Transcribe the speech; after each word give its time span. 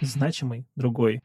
значимый 0.00 0.66
другой. 0.76 1.20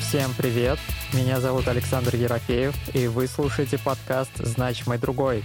Всем 0.00 0.30
привет! 0.36 0.78
Меня 1.14 1.40
зовут 1.40 1.68
Александр 1.68 2.16
Ерофеев, 2.16 2.74
и 2.94 3.06
вы 3.06 3.26
слушаете 3.26 3.78
подкаст 3.78 4.36
«Значимый 4.36 4.98
другой». 4.98 5.44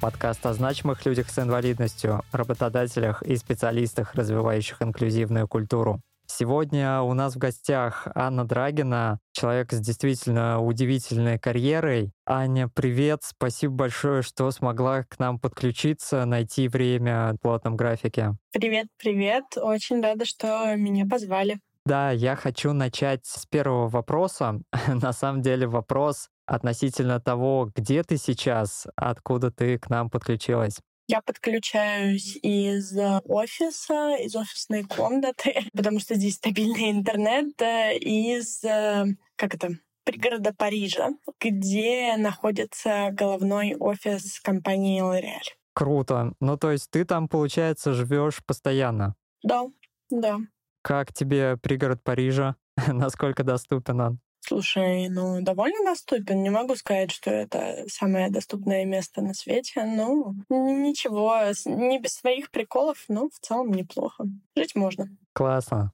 Подкаст 0.00 0.44
о 0.46 0.52
значимых 0.52 1.04
людях 1.06 1.30
с 1.30 1.38
инвалидностью, 1.38 2.22
работодателях 2.32 3.22
и 3.22 3.36
специалистах, 3.36 4.14
развивающих 4.14 4.82
инклюзивную 4.82 5.48
культуру. 5.48 6.00
Сегодня 6.38 7.00
у 7.00 7.14
нас 7.14 7.34
в 7.34 7.38
гостях 7.38 8.06
Анна 8.14 8.46
Драгина, 8.46 9.20
человек 9.32 9.72
с 9.72 9.80
действительно 9.80 10.60
удивительной 10.60 11.38
карьерой. 11.38 12.12
Аня, 12.26 12.68
привет, 12.68 13.20
спасибо 13.22 13.72
большое, 13.72 14.20
что 14.20 14.50
смогла 14.50 15.04
к 15.04 15.18
нам 15.18 15.40
подключиться, 15.40 16.26
найти 16.26 16.68
время 16.68 17.32
в 17.32 17.38
плотном 17.38 17.74
графике. 17.74 18.34
Привет, 18.52 18.88
привет, 18.98 19.44
очень 19.56 20.02
рада, 20.02 20.26
что 20.26 20.76
меня 20.76 21.06
позвали. 21.06 21.58
Да, 21.86 22.10
я 22.10 22.36
хочу 22.36 22.74
начать 22.74 23.24
с 23.24 23.46
первого 23.46 23.88
вопроса. 23.88 24.60
На 24.88 25.14
самом 25.14 25.40
деле 25.40 25.66
вопрос 25.66 26.28
относительно 26.44 27.18
того, 27.18 27.70
где 27.74 28.02
ты 28.02 28.18
сейчас, 28.18 28.86
откуда 28.94 29.50
ты 29.50 29.78
к 29.78 29.88
нам 29.88 30.10
подключилась. 30.10 30.80
Я 31.08 31.22
подключаюсь 31.22 32.36
из 32.42 32.96
офиса, 33.24 34.16
из 34.16 34.34
офисной 34.34 34.84
комнаты, 34.84 35.54
потому 35.72 36.00
что 36.00 36.14
здесь 36.16 36.34
стабильный 36.34 36.90
интернет, 36.90 37.60
э, 37.62 37.96
из, 37.98 38.64
э, 38.64 39.06
как 39.36 39.54
это, 39.54 39.78
пригорода 40.04 40.52
Парижа, 40.52 41.10
где 41.40 42.16
находится 42.16 43.10
головной 43.12 43.76
офис 43.78 44.40
компании 44.40 45.02
L'Oréal. 45.02 45.42
Круто. 45.74 46.32
Ну, 46.40 46.56
то 46.56 46.70
есть 46.70 46.90
ты 46.90 47.04
там, 47.04 47.28
получается, 47.28 47.92
живешь 47.92 48.42
постоянно? 48.44 49.14
Да, 49.42 49.66
да. 50.10 50.38
Как 50.82 51.12
тебе 51.12 51.56
пригород 51.56 52.02
Парижа? 52.02 52.56
Насколько 52.88 53.44
доступен 53.44 54.00
он? 54.00 54.20
Слушай, 54.48 55.08
ну, 55.08 55.42
довольно 55.42 55.84
доступен. 55.84 56.42
Не 56.42 56.50
могу 56.50 56.76
сказать, 56.76 57.10
что 57.10 57.30
это 57.30 57.84
самое 57.88 58.30
доступное 58.30 58.84
место 58.84 59.20
на 59.20 59.34
свете. 59.34 59.84
Ну, 59.84 60.34
ничего, 60.48 61.42
не 61.64 61.98
без 61.98 62.14
своих 62.14 62.52
приколов, 62.52 63.04
но 63.08 63.28
в 63.28 63.38
целом 63.40 63.72
неплохо. 63.72 64.24
Жить 64.56 64.76
можно. 64.76 65.08
Классно. 65.32 65.92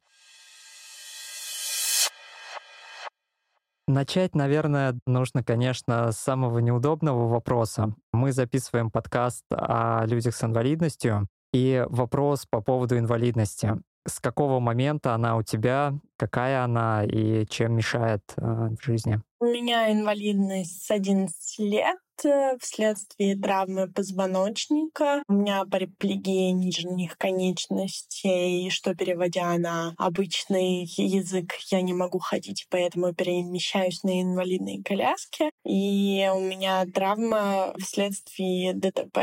Начать, 3.89 4.35
наверное, 4.35 4.99
нужно, 5.07 5.43
конечно, 5.43 6.13
с 6.13 6.19
самого 6.19 6.59
неудобного 6.59 7.29
вопроса. 7.29 7.95
Мы 8.13 8.33
записываем 8.33 8.91
подкаст 8.91 9.45
о 9.51 10.05
людях 10.05 10.37
с 10.37 10.45
инвалидностью, 10.45 11.27
и 11.55 11.85
вопрос 11.89 12.47
по 12.47 12.61
поводу 12.61 12.99
инвалидности 12.99 13.81
с 14.07 14.21
какого 14.21 14.61
момента 14.61 15.15
она 15.15 15.37
у 15.37 15.43
тебя, 15.43 15.95
какая 16.17 16.65
она 16.65 17.05
и 17.05 17.47
чем 17.47 17.77
мешает 17.77 18.23
э, 18.37 18.43
в 18.43 18.85
жизни? 18.85 19.21
У 19.41 19.47
меня 19.47 19.93
инвалидность 19.93 20.87
с 20.87 20.91
11 20.91 21.59
лет. 21.59 21.97
Э, 22.25 22.57
вследствие 22.61 23.37
травмы 23.37 23.89
позвоночника. 23.89 25.23
У 25.29 25.33
меня 25.33 25.65
параплегия 25.65 26.53
нижних 26.53 27.17
конечностей, 27.17 28.71
что 28.71 28.95
переводя 28.95 29.57
на 29.59 29.95
обычный 29.99 30.85
язык, 30.97 31.55
я 31.71 31.83
не 31.83 31.93
могу 31.93 32.19
ходить, 32.19 32.67
поэтому 32.71 33.15
перемещаюсь 33.15 34.03
на 34.03 34.23
инвалидной 34.23 34.83
коляске. 34.83 35.51
И 35.65 36.29
у 36.33 36.41
меня 36.41 36.85
травма 36.87 37.75
вследствие 37.79 38.75
ДТП, 38.75 39.19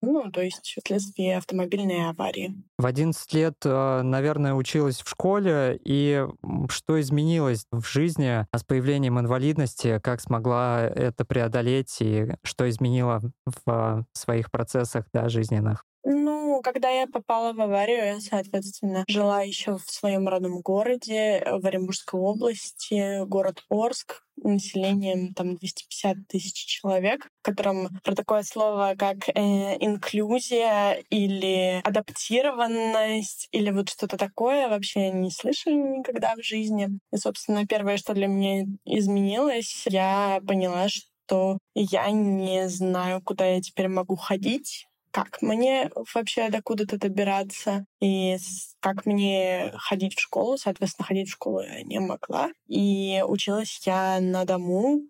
ну, 0.00 0.30
то 0.30 0.42
есть 0.42 0.76
вследствие 0.84 1.38
автомобильной 1.38 2.08
аварии. 2.08 2.54
В 2.78 2.86
11 2.86 3.32
лет, 3.34 3.54
э, 3.64 4.02
наверное, 4.02 4.54
училась 4.54 5.00
в 5.00 5.08
школе, 5.08 5.80
и 5.84 6.24
что 6.68 7.00
изменилось 7.00 7.66
в 7.70 7.86
жизни 7.86 8.46
с 8.54 8.64
появлением 8.64 9.18
инвалидности, 9.18 10.00
как 10.02 10.20
смогла 10.20 10.82
это 10.82 11.24
преодолеть 11.24 11.96
и 12.00 12.28
что 12.44 12.68
изменило 12.68 13.20
в 13.64 14.04
своих 14.12 14.50
процессах 14.50 15.06
да, 15.12 15.28
жизненных? 15.28 15.84
Ну, 16.06 16.60
когда 16.62 16.90
я 16.90 17.06
попала 17.06 17.54
в 17.54 17.60
аварию, 17.60 18.04
я, 18.04 18.20
соответственно, 18.20 19.04
жила 19.08 19.40
еще 19.40 19.78
в 19.78 19.90
своем 19.90 20.28
родном 20.28 20.60
городе, 20.60 21.42
в 21.46 21.66
Оренбургской 21.66 22.20
области, 22.20 23.24
город 23.24 23.62
Орск, 23.70 24.22
населением 24.36 25.32
там 25.32 25.56
250 25.56 26.16
тысяч 26.28 26.66
человек, 26.66 27.26
в 27.40 27.44
котором 27.44 27.88
про 28.02 28.14
такое 28.14 28.42
слово, 28.42 28.94
как 28.98 29.28
э, 29.28 29.32
инклюзия 29.80 31.02
или 31.08 31.80
адаптированность 31.82 33.48
или 33.52 33.70
вот 33.70 33.88
что-то 33.88 34.18
такое 34.18 34.68
вообще 34.68 35.10
не 35.10 35.30
слышали 35.30 35.74
никогда 35.74 36.34
в 36.34 36.42
жизни. 36.42 36.88
И, 37.12 37.16
собственно, 37.16 37.66
первое, 37.66 37.96
что 37.96 38.12
для 38.12 38.26
меня 38.26 38.66
изменилось, 38.84 39.84
я 39.86 40.40
поняла, 40.46 40.88
что 40.88 41.13
то 41.26 41.58
я 41.74 42.10
не 42.10 42.68
знаю, 42.68 43.20
куда 43.22 43.46
я 43.46 43.60
теперь 43.60 43.88
могу 43.88 44.16
ходить, 44.16 44.86
как 45.10 45.42
мне 45.42 45.90
вообще 46.12 46.48
докуда-то 46.48 46.98
добираться 46.98 47.86
и 48.00 48.36
как 48.80 49.06
мне 49.06 49.72
ходить 49.76 50.16
в 50.16 50.20
школу. 50.20 50.56
Соответственно, 50.58 51.06
ходить 51.06 51.28
в 51.28 51.32
школу 51.32 51.60
я 51.60 51.82
не 51.82 52.00
могла. 52.00 52.50
И 52.66 53.22
училась 53.24 53.80
я 53.86 54.18
на 54.20 54.44
дому, 54.44 55.02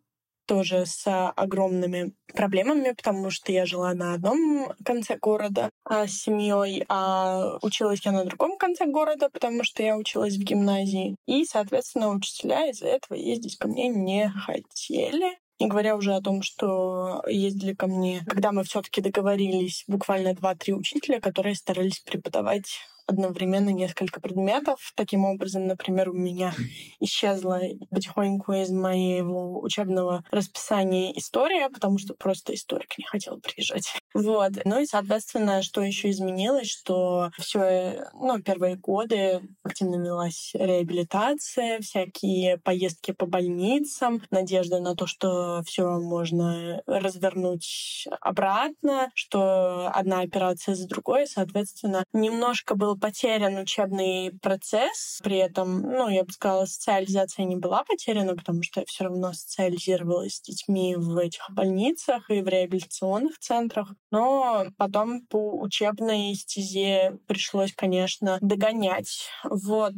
тоже 0.47 0.85
с 0.87 1.31
огромными 1.31 2.13
проблемами, 2.35 2.93
потому 2.93 3.31
что 3.31 3.53
я 3.53 3.67
жила 3.67 3.95
на 3.95 4.15
одном 4.15 4.73
конце 4.85 5.17
города 5.17 5.71
а, 5.85 6.07
с 6.07 6.13
семьей, 6.13 6.85
а 6.89 7.59
училась 7.63 8.05
я 8.05 8.13
на 8.13 8.25
другом 8.25 8.59
конце 8.59 8.87
города, 8.87 9.29
потому 9.31 9.65
что 9.65 9.83
я 9.83 9.97
училась 9.97 10.37
в 10.37 10.43
гимназии. 10.43 11.17
И, 11.27 11.45
соответственно, 11.45 12.11
учителя 12.11 12.69
из-за 12.71 12.89
этого 12.89 13.17
ездить 13.17 13.57
ко 13.57 13.69
мне 13.69 13.89
не 13.89 14.29
хотели. 14.29 15.39
Не 15.65 15.71
говоря 15.71 15.97
уже 15.97 16.15
о 16.15 16.21
том, 16.21 16.43
что 16.43 17.23
ездили 17.27 17.73
ко 17.73 17.87
мне, 17.87 18.23
когда 18.29 18.53
мы 18.53 18.65
все 18.65 18.83
таки 18.83 19.01
договорились, 19.01 19.85
буквально 19.89 20.35
два-три 20.35 20.75
учителя, 20.75 21.21
которые 21.21 21.55
старались 21.55 22.01
преподавать 22.01 22.81
одновременно 23.07 23.71
несколько 23.71 24.21
предметов. 24.21 24.93
Таким 24.97 25.25
образом, 25.25 25.67
например, 25.67 26.11
у 26.11 26.15
меня 26.15 26.55
исчезла 27.01 27.61
потихоньку 27.91 28.53
из 28.53 28.71
моего 28.71 29.61
учебного 29.61 30.25
расписания 30.31 31.13
история, 31.13 31.69
потому 31.69 31.99
что 31.99 32.15
просто 32.15 32.55
историк 32.55 32.99
не 32.99 33.05
хотел 33.05 33.41
приезжать. 33.41 33.93
Вот. 34.15 34.53
Ну 34.65 34.81
и, 34.81 34.87
соответственно, 34.87 35.63
что 35.63 35.83
еще 35.83 36.11
изменилось, 36.11 36.71
что 36.71 37.31
все, 37.39 38.07
ну, 38.15 38.41
первые 38.41 38.77
годы 38.77 39.41
активно 39.63 39.97
велась 39.97 40.51
реабилитация, 40.55 41.81
всякие 41.81 42.59
поездки 42.59 43.13
по 43.13 43.27
больницам, 43.27 44.23
надежда 44.31 44.81
на 44.81 44.95
то, 44.95 45.07
что 45.07 45.63
все 45.67 45.99
можно 46.01 46.83
развернуть 46.87 48.07
обратно, 48.21 49.11
что 49.15 49.91
одна 49.93 50.21
операция 50.21 50.75
за 50.75 50.87
другой, 50.89 51.27
соответственно, 51.27 52.05
немножко 52.13 52.75
был 52.75 52.94
был 52.95 52.99
потерян 53.01 53.57
учебный 53.57 54.33
процесс, 54.41 55.21
при 55.23 55.37
этом, 55.37 55.83
ну, 55.83 56.09
я 56.09 56.25
бы 56.25 56.33
сказала, 56.33 56.67
социализация 56.67 57.45
не 57.45 57.57
была 57.57 57.85
потеряна, 57.85 58.35
потому 58.37 58.63
что 58.63 58.81
я 58.81 58.87
все 58.87 59.05
равно 59.05 59.33
социализировалась 59.33 60.37
с 60.37 60.43
детьми 60.43 60.95
в 60.97 61.17
этих 61.17 61.43
больницах 61.51 62.31
и 62.31 62.41
в 62.41 62.49
реабилитационных 62.49 63.39
центрах. 63.39 63.93
Но 64.11 64.67
потом 64.77 65.27
по 65.27 65.61
учебной 65.61 66.35
стезе 66.35 67.19
пришлось, 67.27 67.73
конечно, 67.75 68.39
догонять. 68.41 69.29
Вот 69.45 69.95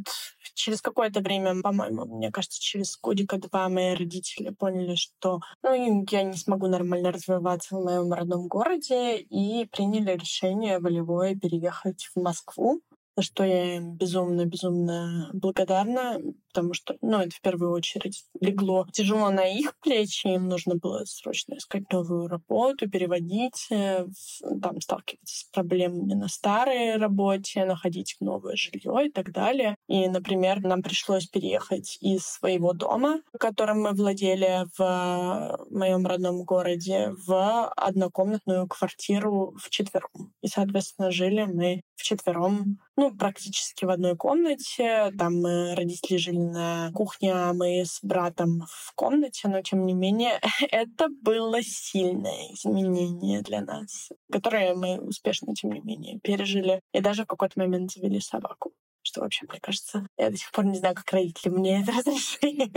через 0.55 0.81
какое-то 0.81 1.21
время, 1.21 1.61
по-моему, 1.62 2.05
мне 2.06 2.31
кажется, 2.31 2.61
через 2.61 2.97
годика 2.99 3.39
два 3.39 3.69
мои 3.69 3.94
родители 3.94 4.50
поняли, 4.50 4.94
что 4.94 5.41
ну, 5.62 6.05
я 6.11 6.23
не 6.23 6.37
смогу 6.37 6.67
нормально 6.67 7.12
развиваться 7.12 7.76
в 7.76 7.85
моем 7.85 8.12
родном 8.12 8.49
городе 8.49 9.19
и 9.19 9.67
приняли 9.67 10.12
решение 10.12 10.79
волевое 10.79 11.37
переехать 11.37 12.09
в 12.15 12.20
Москву 12.20 12.81
за 13.17 13.23
что 13.23 13.45
я 13.45 13.77
им 13.77 13.97
безумно-безумно 13.97 15.31
благодарна, 15.33 16.21
потому 16.56 16.73
что, 16.73 16.97
ну, 17.03 17.19
это 17.19 17.37
в 17.37 17.41
первую 17.43 17.70
очередь 17.73 18.25
легло 18.41 18.87
тяжело 18.91 19.29
на 19.29 19.44
их 19.47 19.75
плечи, 19.82 20.29
им 20.29 20.49
нужно 20.49 20.76
было 20.76 21.05
срочно 21.05 21.58
искать 21.58 21.93
новую 21.93 22.29
работу, 22.29 22.88
переводить, 22.88 23.67
э, 23.70 24.06
там, 24.62 24.81
сталкиваться 24.81 25.37
с 25.37 25.44
проблемами 25.53 26.14
на 26.14 26.29
старой 26.29 26.97
работе, 26.97 27.67
находить 27.67 28.17
новое 28.20 28.56
жилье 28.56 29.06
и 29.06 29.11
так 29.11 29.32
далее. 29.32 29.76
И, 29.87 30.08
например, 30.08 30.62
нам 30.62 30.82
пришлось 30.82 31.26
переехать 31.26 31.99
из 32.00 32.25
своего 32.25 32.73
дома, 32.73 33.20
которым 33.38 33.82
мы 33.82 33.93
владели 33.93 34.67
в 34.79 35.67
моем 35.70 36.06
родном 36.06 36.44
городе, 36.44 37.12
в 37.26 37.69
однокомнатную 37.76 38.67
квартиру 38.67 39.55
в 39.62 39.69
четвером. 39.69 40.32
И, 40.41 40.49
соответственно, 40.49 41.11
жили 41.11 41.44
мы 41.44 41.82
в 41.97 42.03
четвером, 42.03 42.79
ну, 42.97 43.14
практически 43.14 43.85
в 43.85 43.91
одной 43.91 44.17
комнате. 44.17 45.12
Там 45.19 45.41
мы 45.41 45.75
родители 45.75 46.17
жили 46.17 46.45
отдельная 46.46 46.93
кухня, 46.93 47.52
мы 47.52 47.84
с 47.84 48.00
братом 48.02 48.62
в 48.69 48.93
комнате, 48.94 49.48
но 49.48 49.62
тем 49.62 49.87
не 49.87 49.94
менее 49.94 50.40
это 50.70 51.08
было 51.22 51.62
сильное 51.62 52.52
изменение 52.52 53.43
для 53.43 53.60
нас, 53.60 54.10
которое 54.31 54.75
мы 54.75 54.98
успешно, 55.00 55.54
тем 55.54 55.72
не 55.72 55.81
менее, 55.81 56.19
пережили. 56.20 56.81
И 56.93 57.00
даже 57.00 57.25
в 57.25 57.26
какой-то 57.26 57.58
момент 57.58 57.93
завели 57.93 58.20
собаку 58.20 58.72
что 59.17 59.23
вообще, 59.23 59.47
мне 59.49 59.61
кажется, 59.61 60.07
я 60.19 60.31
до 60.31 60.37
сих 60.37 60.51
пор 60.53 60.67
не 60.67 60.79
знаю, 60.79 60.95
как 60.95 61.11
родители 61.11 61.49
мне 61.49 61.83
это 61.83 61.93
разрешили, 61.97 62.71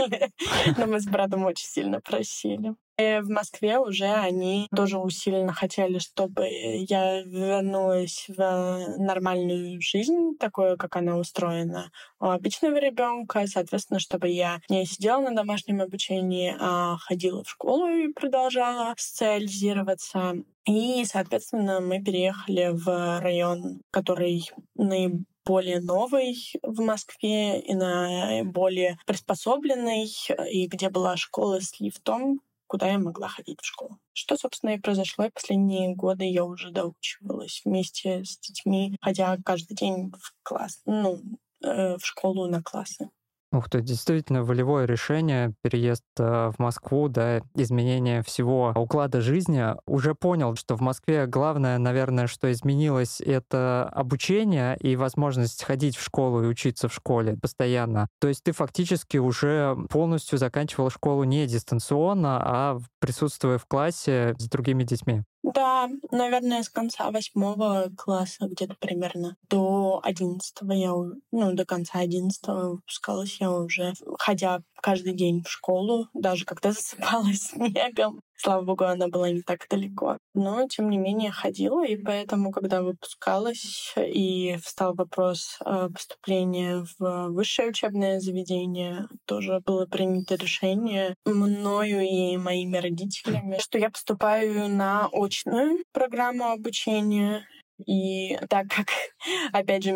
но 0.78 0.86
мы 0.86 1.00
с 1.00 1.04
братом 1.04 1.44
очень 1.44 1.66
сильно 1.66 2.00
просили. 2.00 2.74
И 2.98 3.20
в 3.22 3.30
Москве 3.30 3.78
уже 3.78 4.06
они 4.06 4.68
тоже 4.74 4.98
усиленно 4.98 5.52
хотели, 5.54 5.98
чтобы 5.98 6.46
я 6.48 7.22
вернулась 7.22 8.26
в 8.28 8.96
нормальную 8.98 9.80
жизнь, 9.80 10.36
такую, 10.38 10.76
как 10.76 10.96
она 10.96 11.16
устроена 11.16 11.90
у 12.20 12.26
обычного 12.26 12.76
ребенка. 12.78 13.46
Соответственно, 13.46 14.00
чтобы 14.00 14.28
я 14.28 14.60
не 14.68 14.84
сидела 14.84 15.20
на 15.20 15.34
домашнем 15.34 15.80
обучении, 15.80 16.54
а 16.60 16.98
ходила 16.98 17.42
в 17.42 17.48
школу 17.48 17.86
и 17.86 18.12
продолжала 18.12 18.94
социализироваться. 18.98 20.34
И, 20.66 21.02
соответственно, 21.06 21.80
мы 21.80 22.02
переехали 22.02 22.68
в 22.70 23.20
район, 23.20 23.80
который 23.90 24.50
наиболее 24.74 25.24
более 25.44 25.80
новый 25.80 26.36
в 26.62 26.80
Москве 26.80 27.60
и 27.60 27.74
наиболее 27.74 28.98
приспособленный, 29.06 30.10
и 30.50 30.66
где 30.66 30.90
была 30.90 31.16
школа 31.16 31.60
с 31.60 31.80
лифтом, 31.80 32.40
куда 32.66 32.88
я 32.88 32.98
могла 32.98 33.28
ходить 33.28 33.60
в 33.60 33.66
школу. 33.66 33.98
Что, 34.12 34.36
собственно, 34.36 34.70
и 34.70 34.78
произошло. 34.78 35.24
И 35.24 35.30
последние 35.30 35.94
годы 35.94 36.24
я 36.24 36.44
уже 36.44 36.70
доучивалась 36.70 37.62
вместе 37.64 38.24
с 38.24 38.38
детьми, 38.38 38.96
ходя 39.00 39.36
каждый 39.44 39.74
день 39.74 40.12
в 40.12 40.34
класс, 40.44 40.80
ну, 40.86 41.20
э, 41.64 41.96
в 41.96 42.06
школу 42.06 42.46
на 42.46 42.62
классы. 42.62 43.10
Ух 43.52 43.68
ты, 43.68 43.80
действительно 43.80 44.44
волевое 44.44 44.86
решение, 44.86 45.52
переезд 45.62 46.04
э, 46.18 46.52
в 46.56 46.60
Москву, 46.60 47.08
да, 47.08 47.42
изменение 47.56 48.22
всего 48.22 48.72
уклада 48.76 49.20
жизни. 49.20 49.74
Уже 49.86 50.14
понял, 50.14 50.54
что 50.54 50.76
в 50.76 50.80
Москве 50.80 51.26
главное, 51.26 51.76
наверное, 51.78 52.28
что 52.28 52.50
изменилось, 52.52 53.20
это 53.20 53.90
обучение 53.92 54.76
и 54.78 54.94
возможность 54.94 55.64
ходить 55.64 55.96
в 55.96 56.02
школу 56.04 56.44
и 56.44 56.46
учиться 56.46 56.88
в 56.88 56.94
школе 56.94 57.36
постоянно. 57.36 58.06
То 58.20 58.28
есть 58.28 58.44
ты 58.44 58.52
фактически 58.52 59.16
уже 59.16 59.76
полностью 59.90 60.38
заканчивал 60.38 60.88
школу 60.88 61.24
не 61.24 61.46
дистанционно, 61.48 62.40
а 62.40 62.78
присутствуя 63.00 63.58
в 63.58 63.66
классе 63.66 64.36
с 64.38 64.48
другими 64.48 64.84
детьми. 64.84 65.24
Да, 65.42 65.88
наверное, 66.10 66.62
с 66.62 66.68
конца 66.68 67.10
восьмого 67.10 67.90
класса 67.96 68.46
где-то 68.46 68.76
примерно 68.78 69.36
до 69.48 70.00
одиннадцатого 70.02 70.72
я, 70.72 70.92
ну, 71.32 71.52
до 71.54 71.64
конца 71.64 72.00
одиннадцатого 72.00 72.72
выпускалась 72.72 73.40
я 73.40 73.50
уже, 73.50 73.94
ходя 74.18 74.60
каждый 74.82 75.14
день 75.14 75.42
в 75.42 75.50
школу, 75.50 76.08
даже 76.12 76.44
когда 76.44 76.72
засыпалась 76.72 77.48
снегом. 77.48 78.20
Слава 78.42 78.62
богу, 78.62 78.84
она 78.84 79.08
была 79.08 79.30
не 79.30 79.42
так 79.42 79.66
далеко. 79.68 80.16
Но, 80.32 80.66
тем 80.66 80.88
не 80.88 80.96
менее, 80.96 81.30
ходила, 81.30 81.84
и 81.84 81.94
поэтому, 81.94 82.52
когда 82.52 82.80
выпускалась 82.80 83.92
и 83.98 84.56
встал 84.64 84.94
вопрос 84.94 85.58
поступления 85.92 86.86
в 86.98 87.28
высшее 87.28 87.68
учебное 87.68 88.18
заведение, 88.18 89.08
тоже 89.26 89.60
было 89.66 89.84
принято 89.84 90.36
решение 90.36 91.14
мною 91.26 92.00
и 92.00 92.38
моими 92.38 92.78
родителями, 92.78 93.58
что 93.60 93.76
я 93.76 93.90
поступаю 93.90 94.70
на 94.70 95.10
очную 95.12 95.84
программу 95.92 96.46
обучения 96.46 97.44
и 97.86 98.36
так 98.48 98.68
как, 98.68 98.88
опять 99.52 99.84
же, 99.84 99.92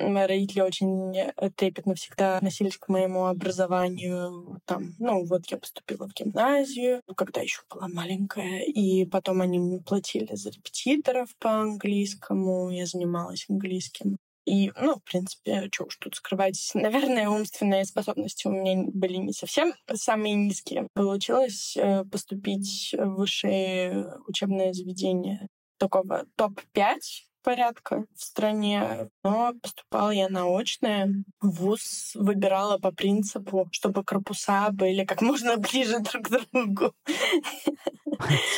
мои 0.00 0.26
родители 0.26 0.60
очень 0.60 1.14
трепетно 1.56 1.94
всегда 1.94 2.36
относились 2.36 2.76
к 2.76 2.88
моему 2.88 3.26
образованию, 3.26 4.60
там, 4.64 4.94
ну, 4.98 5.24
вот 5.24 5.46
я 5.50 5.58
поступила 5.58 6.08
в 6.08 6.14
гимназию, 6.14 7.02
когда 7.16 7.40
еще 7.40 7.60
была 7.70 7.88
маленькая, 7.88 8.62
и 8.62 9.04
потом 9.06 9.40
они 9.40 9.80
платили 9.80 10.34
за 10.34 10.50
репетиторов 10.50 11.28
по 11.38 11.50
английскому, 11.60 12.70
я 12.70 12.86
занималась 12.86 13.46
английским. 13.48 14.16
И, 14.44 14.72
ну, 14.80 14.96
в 14.96 15.04
принципе, 15.04 15.68
что 15.72 15.84
уж 15.84 15.96
тут 15.96 16.16
скрывать. 16.16 16.70
Наверное, 16.74 17.28
умственные 17.28 17.84
способности 17.84 18.46
у 18.46 18.50
меня 18.50 18.84
были 18.92 19.16
не 19.16 19.32
совсем 19.32 19.72
самые 19.92 20.34
низкие. 20.34 20.88
Получилось 20.94 21.76
э, 21.76 22.04
поступить 22.04 22.94
в 22.96 23.14
высшее 23.14 24.08
учебное 24.26 24.72
заведение 24.72 25.48
такого 25.82 26.24
топ-5 26.36 26.96
порядка 27.42 28.04
в 28.14 28.22
стране, 28.22 29.08
но 29.22 29.52
поступала 29.60 30.10
я 30.10 30.28
на 30.28 30.46
очное. 30.46 31.24
Вуз 31.40 32.12
выбирала 32.14 32.78
по 32.78 32.92
принципу, 32.92 33.68
чтобы 33.72 34.04
корпуса 34.04 34.68
были 34.72 35.04
как 35.04 35.22
можно 35.22 35.56
ближе 35.58 35.98
друг 36.00 36.26
к 36.26 36.30
другу. 36.52 36.92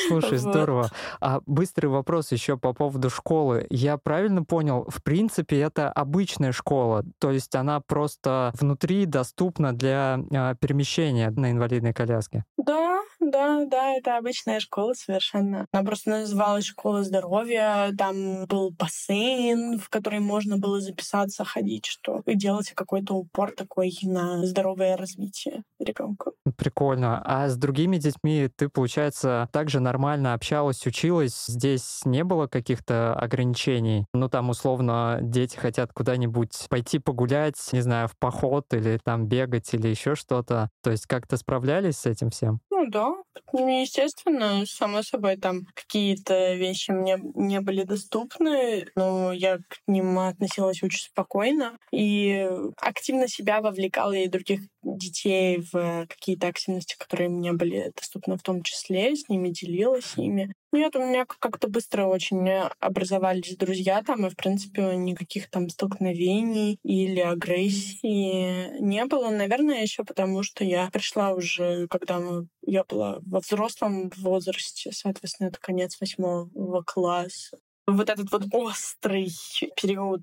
Слушай, 0.09 0.39
здорово. 0.39 0.91
А 1.21 1.41
быстрый 1.47 1.87
вопрос 1.87 2.33
еще 2.33 2.57
по 2.57 2.73
поводу 2.73 3.11
школы. 3.11 3.67
Я 3.71 3.97
правильно 3.97 4.45
понял, 4.45 4.87
в 4.89 5.03
принципе, 5.03 5.61
это 5.61 5.91
обычная 5.91 6.53
школа, 6.53 7.05
то 7.19 7.31
есть 7.31 7.55
она 7.55 7.81
просто 7.81 8.53
внутри 8.61 9.07
доступна 9.07 9.73
для 9.73 10.21
а, 10.33 10.55
перемещения 10.55 11.31
на 11.31 11.51
инвалидной 11.51 11.93
коляске? 11.93 12.45
Да, 12.59 13.01
да, 13.21 13.65
да, 13.67 13.95
это 13.95 14.19
обычная 14.19 14.61
школа 14.61 14.93
совершенно. 14.95 15.67
Она 15.73 15.83
просто 15.83 16.11
называлась 16.11 16.67
школа 16.67 17.03
здоровья. 17.03 17.93
Там 17.97 18.47
был 18.47 18.74
бассейн, 18.79 19.79
в 19.79 19.89
который 19.89 20.21
можно 20.21 20.59
было 20.59 20.81
записаться, 20.81 21.45
ходить, 21.45 21.87
что 21.87 22.23
и 22.27 22.35
делать 22.35 22.73
какой-то 22.75 23.15
упор 23.15 23.53
такой 23.53 23.93
на 24.03 24.45
здоровое 24.47 24.97
развитие 24.97 25.63
ребенка. 25.79 26.33
Прикольно. 26.57 27.23
А 27.25 27.49
с 27.49 27.57
другими 27.57 27.97
детьми 27.99 28.49
ты, 28.55 28.69
получается, 28.69 29.49
также 29.53 29.81
нормально 29.81 30.35
общалась, 30.35 30.87
училась? 30.87 31.47
Здесь 31.47 32.03
не 32.05 32.25
было 32.25 32.47
каких-то 32.47 33.15
ограничений? 33.15 34.07
Ну, 34.13 34.29
там, 34.29 34.51
условно, 34.51 35.19
дети 35.23 35.57
хотят 35.57 35.93
куда-нибудь 35.93 36.67
пойти 36.69 36.99
погулять, 36.99 37.57
не 37.73 37.81
знаю, 37.81 38.09
в 38.09 38.17
поход 38.19 38.73
или 38.73 38.99
там 39.03 39.27
бегать 39.27 39.73
или 39.75 39.89
еще 39.89 40.15
что-то. 40.15 40.71
То 40.83 40.91
есть 40.91 41.07
как-то 41.07 41.37
справлялись 41.37 41.97
с 41.99 42.07
этим 42.07 42.31
всем? 42.31 42.61
Ну 42.71 42.87
да, 42.89 43.15
естественно, 43.53 44.65
само 44.67 45.03
собой 45.03 45.37
там 45.37 45.63
какие-то 45.75 46.55
вещи 46.55 46.91
мне 46.91 47.19
не 47.35 47.61
были 47.61 47.85
доступны, 47.85 48.64
но 48.97 49.33
я 49.33 49.59
к 49.59 49.79
ним 49.87 50.19
относилась 50.19 50.83
очень 50.83 51.01
спокойно 51.01 51.79
и 51.93 52.49
активно 52.77 53.29
себя 53.29 53.61
вовлекала 53.61 54.13
и 54.13 54.29
других 54.29 54.61
детей 54.83 55.65
в 55.73 56.07
какие-то 56.09 56.49
активности, 56.49 56.97
которые 56.99 57.29
мне 57.29 57.53
были 57.53 57.93
доступны 57.97 58.37
в 58.37 58.43
том 58.43 58.63
числе, 58.63 59.17
с 59.17 59.29
ними 59.29 59.49
делилась 59.49 60.15
ими. 60.17 60.53
Нет, 60.73 60.97
у 60.97 60.99
меня 60.99 61.25
как-то 61.25 61.69
быстро 61.69 62.07
очень 62.07 62.51
образовались 62.81 63.57
друзья 63.57 64.03
там, 64.03 64.27
и, 64.27 64.31
в 64.31 64.37
принципе, 64.37 64.97
никаких 64.97 65.49
там 65.49 65.69
столкновений 65.69 66.81
или 66.83 67.21
агрессии 67.21 68.81
не 68.81 69.05
было. 69.05 69.31
Наверное, 69.31 69.83
еще 69.83 70.03
потому, 70.03 70.43
что 70.43 70.65
я 70.65 70.91
пришла 70.91 71.33
уже, 71.33 71.87
когда 71.87 72.21
я 72.67 72.83
была 72.83 73.21
во 73.25 73.39
взрослом 73.39 74.11
возрасте, 74.17 74.91
соответственно, 74.93 75.49
это 75.49 75.61
конец 75.61 75.97
восьмого 76.01 76.83
класса 76.83 77.59
вот 77.87 78.09
этот 78.11 78.31
вот 78.33 78.45
острый 78.53 79.31
период 79.77 80.23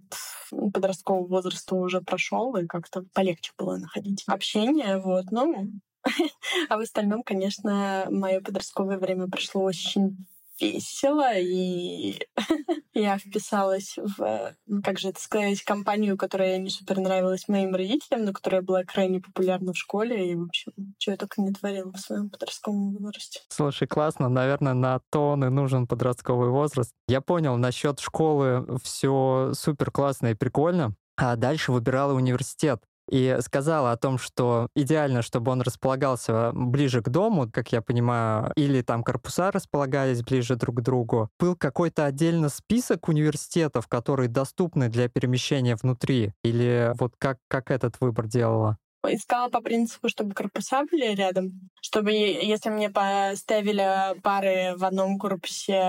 подросткового 0.49 1.27
возраста 1.27 1.75
уже 1.75 2.01
прошел, 2.01 2.55
и 2.55 2.67
как-то 2.67 3.03
полегче 3.13 3.51
было 3.57 3.77
находить 3.77 4.23
общение. 4.27 4.97
Вот. 4.97 5.25
Ну, 5.31 5.71
а 6.69 6.77
в 6.77 6.81
остальном, 6.81 7.23
конечно, 7.23 8.07
мое 8.09 8.41
подростковое 8.41 8.97
время 8.97 9.27
прошло 9.27 9.63
очень 9.63 10.25
весело, 10.61 11.33
и 11.37 12.19
я 12.93 13.17
вписалась 13.17 13.97
в, 13.97 14.55
как 14.83 14.99
же 14.99 15.09
это 15.09 15.21
сказать, 15.21 15.63
компанию, 15.63 16.17
которая 16.17 16.57
не 16.57 16.69
супер 16.69 16.99
нравилась 16.99 17.47
моим 17.47 17.75
родителям, 17.75 18.25
но 18.25 18.33
которая 18.33 18.61
была 18.61 18.83
крайне 18.83 19.19
популярна 19.19 19.73
в 19.73 19.77
школе, 19.77 20.31
и, 20.31 20.35
в 20.35 20.43
общем, 20.43 20.71
что 20.99 21.11
я 21.11 21.17
только 21.17 21.41
не 21.41 21.51
творила 21.51 21.91
в 21.91 21.99
своем 21.99 22.29
подростковом 22.29 22.97
возрасте. 22.97 23.41
Слушай, 23.49 23.87
классно, 23.87 24.29
наверное, 24.29 24.73
на 24.73 24.99
то 25.09 25.33
и 25.35 25.49
нужен 25.49 25.87
подростковый 25.87 26.49
возраст. 26.49 26.91
Я 27.07 27.21
понял, 27.21 27.57
насчет 27.57 27.99
школы 27.99 28.77
все 28.83 29.51
супер 29.53 29.91
классно 29.91 30.27
и 30.27 30.33
прикольно, 30.33 30.95
а 31.17 31.35
дальше 31.35 31.71
выбирала 31.71 32.13
университет 32.13 32.81
и 33.11 33.37
сказала 33.41 33.91
о 33.91 33.97
том, 33.97 34.17
что 34.17 34.69
идеально, 34.75 35.21
чтобы 35.21 35.51
он 35.51 35.61
располагался 35.61 36.51
ближе 36.53 37.01
к 37.01 37.09
дому, 37.09 37.51
как 37.51 37.71
я 37.71 37.81
понимаю, 37.81 38.51
или 38.55 38.81
там 38.81 39.03
корпуса 39.03 39.51
располагались 39.51 40.23
ближе 40.23 40.55
друг 40.55 40.77
к 40.77 40.81
другу. 40.81 41.29
Был 41.39 41.55
какой-то 41.55 42.05
отдельно 42.05 42.49
список 42.49 43.09
университетов, 43.09 43.87
которые 43.87 44.29
доступны 44.29 44.89
для 44.89 45.09
перемещения 45.09 45.75
внутри? 45.75 46.33
Или 46.43 46.93
вот 46.97 47.13
как, 47.17 47.37
как 47.47 47.69
этот 47.69 47.95
выбор 47.99 48.27
делала? 48.27 48.77
искала 49.09 49.49
по 49.49 49.61
принципу, 49.61 50.09
чтобы 50.09 50.33
корпуса 50.33 50.83
были 50.89 51.15
рядом, 51.15 51.49
чтобы 51.81 52.11
если 52.11 52.69
мне 52.69 52.89
поставили 52.89 54.19
пары 54.21 54.75
в 54.77 54.85
одном 54.85 55.17
корпусе, 55.17 55.81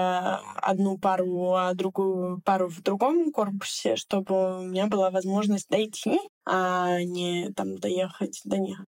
одну 0.57 0.99
пару, 0.99 1.53
а 1.53 1.75
другую 1.75 2.41
пару 2.43 2.69
в 2.69 2.83
другом 2.83 3.31
корпусе, 3.31 3.97
чтобы 3.97 4.61
у 4.61 4.63
меня 4.63 4.87
была 4.87 5.11
возможность 5.11 5.69
дойти 5.69 6.19
а 6.45 7.03
не 7.03 7.53
там 7.53 7.79
доехать 7.79 8.41
до 8.45 8.59
них. 8.59 8.85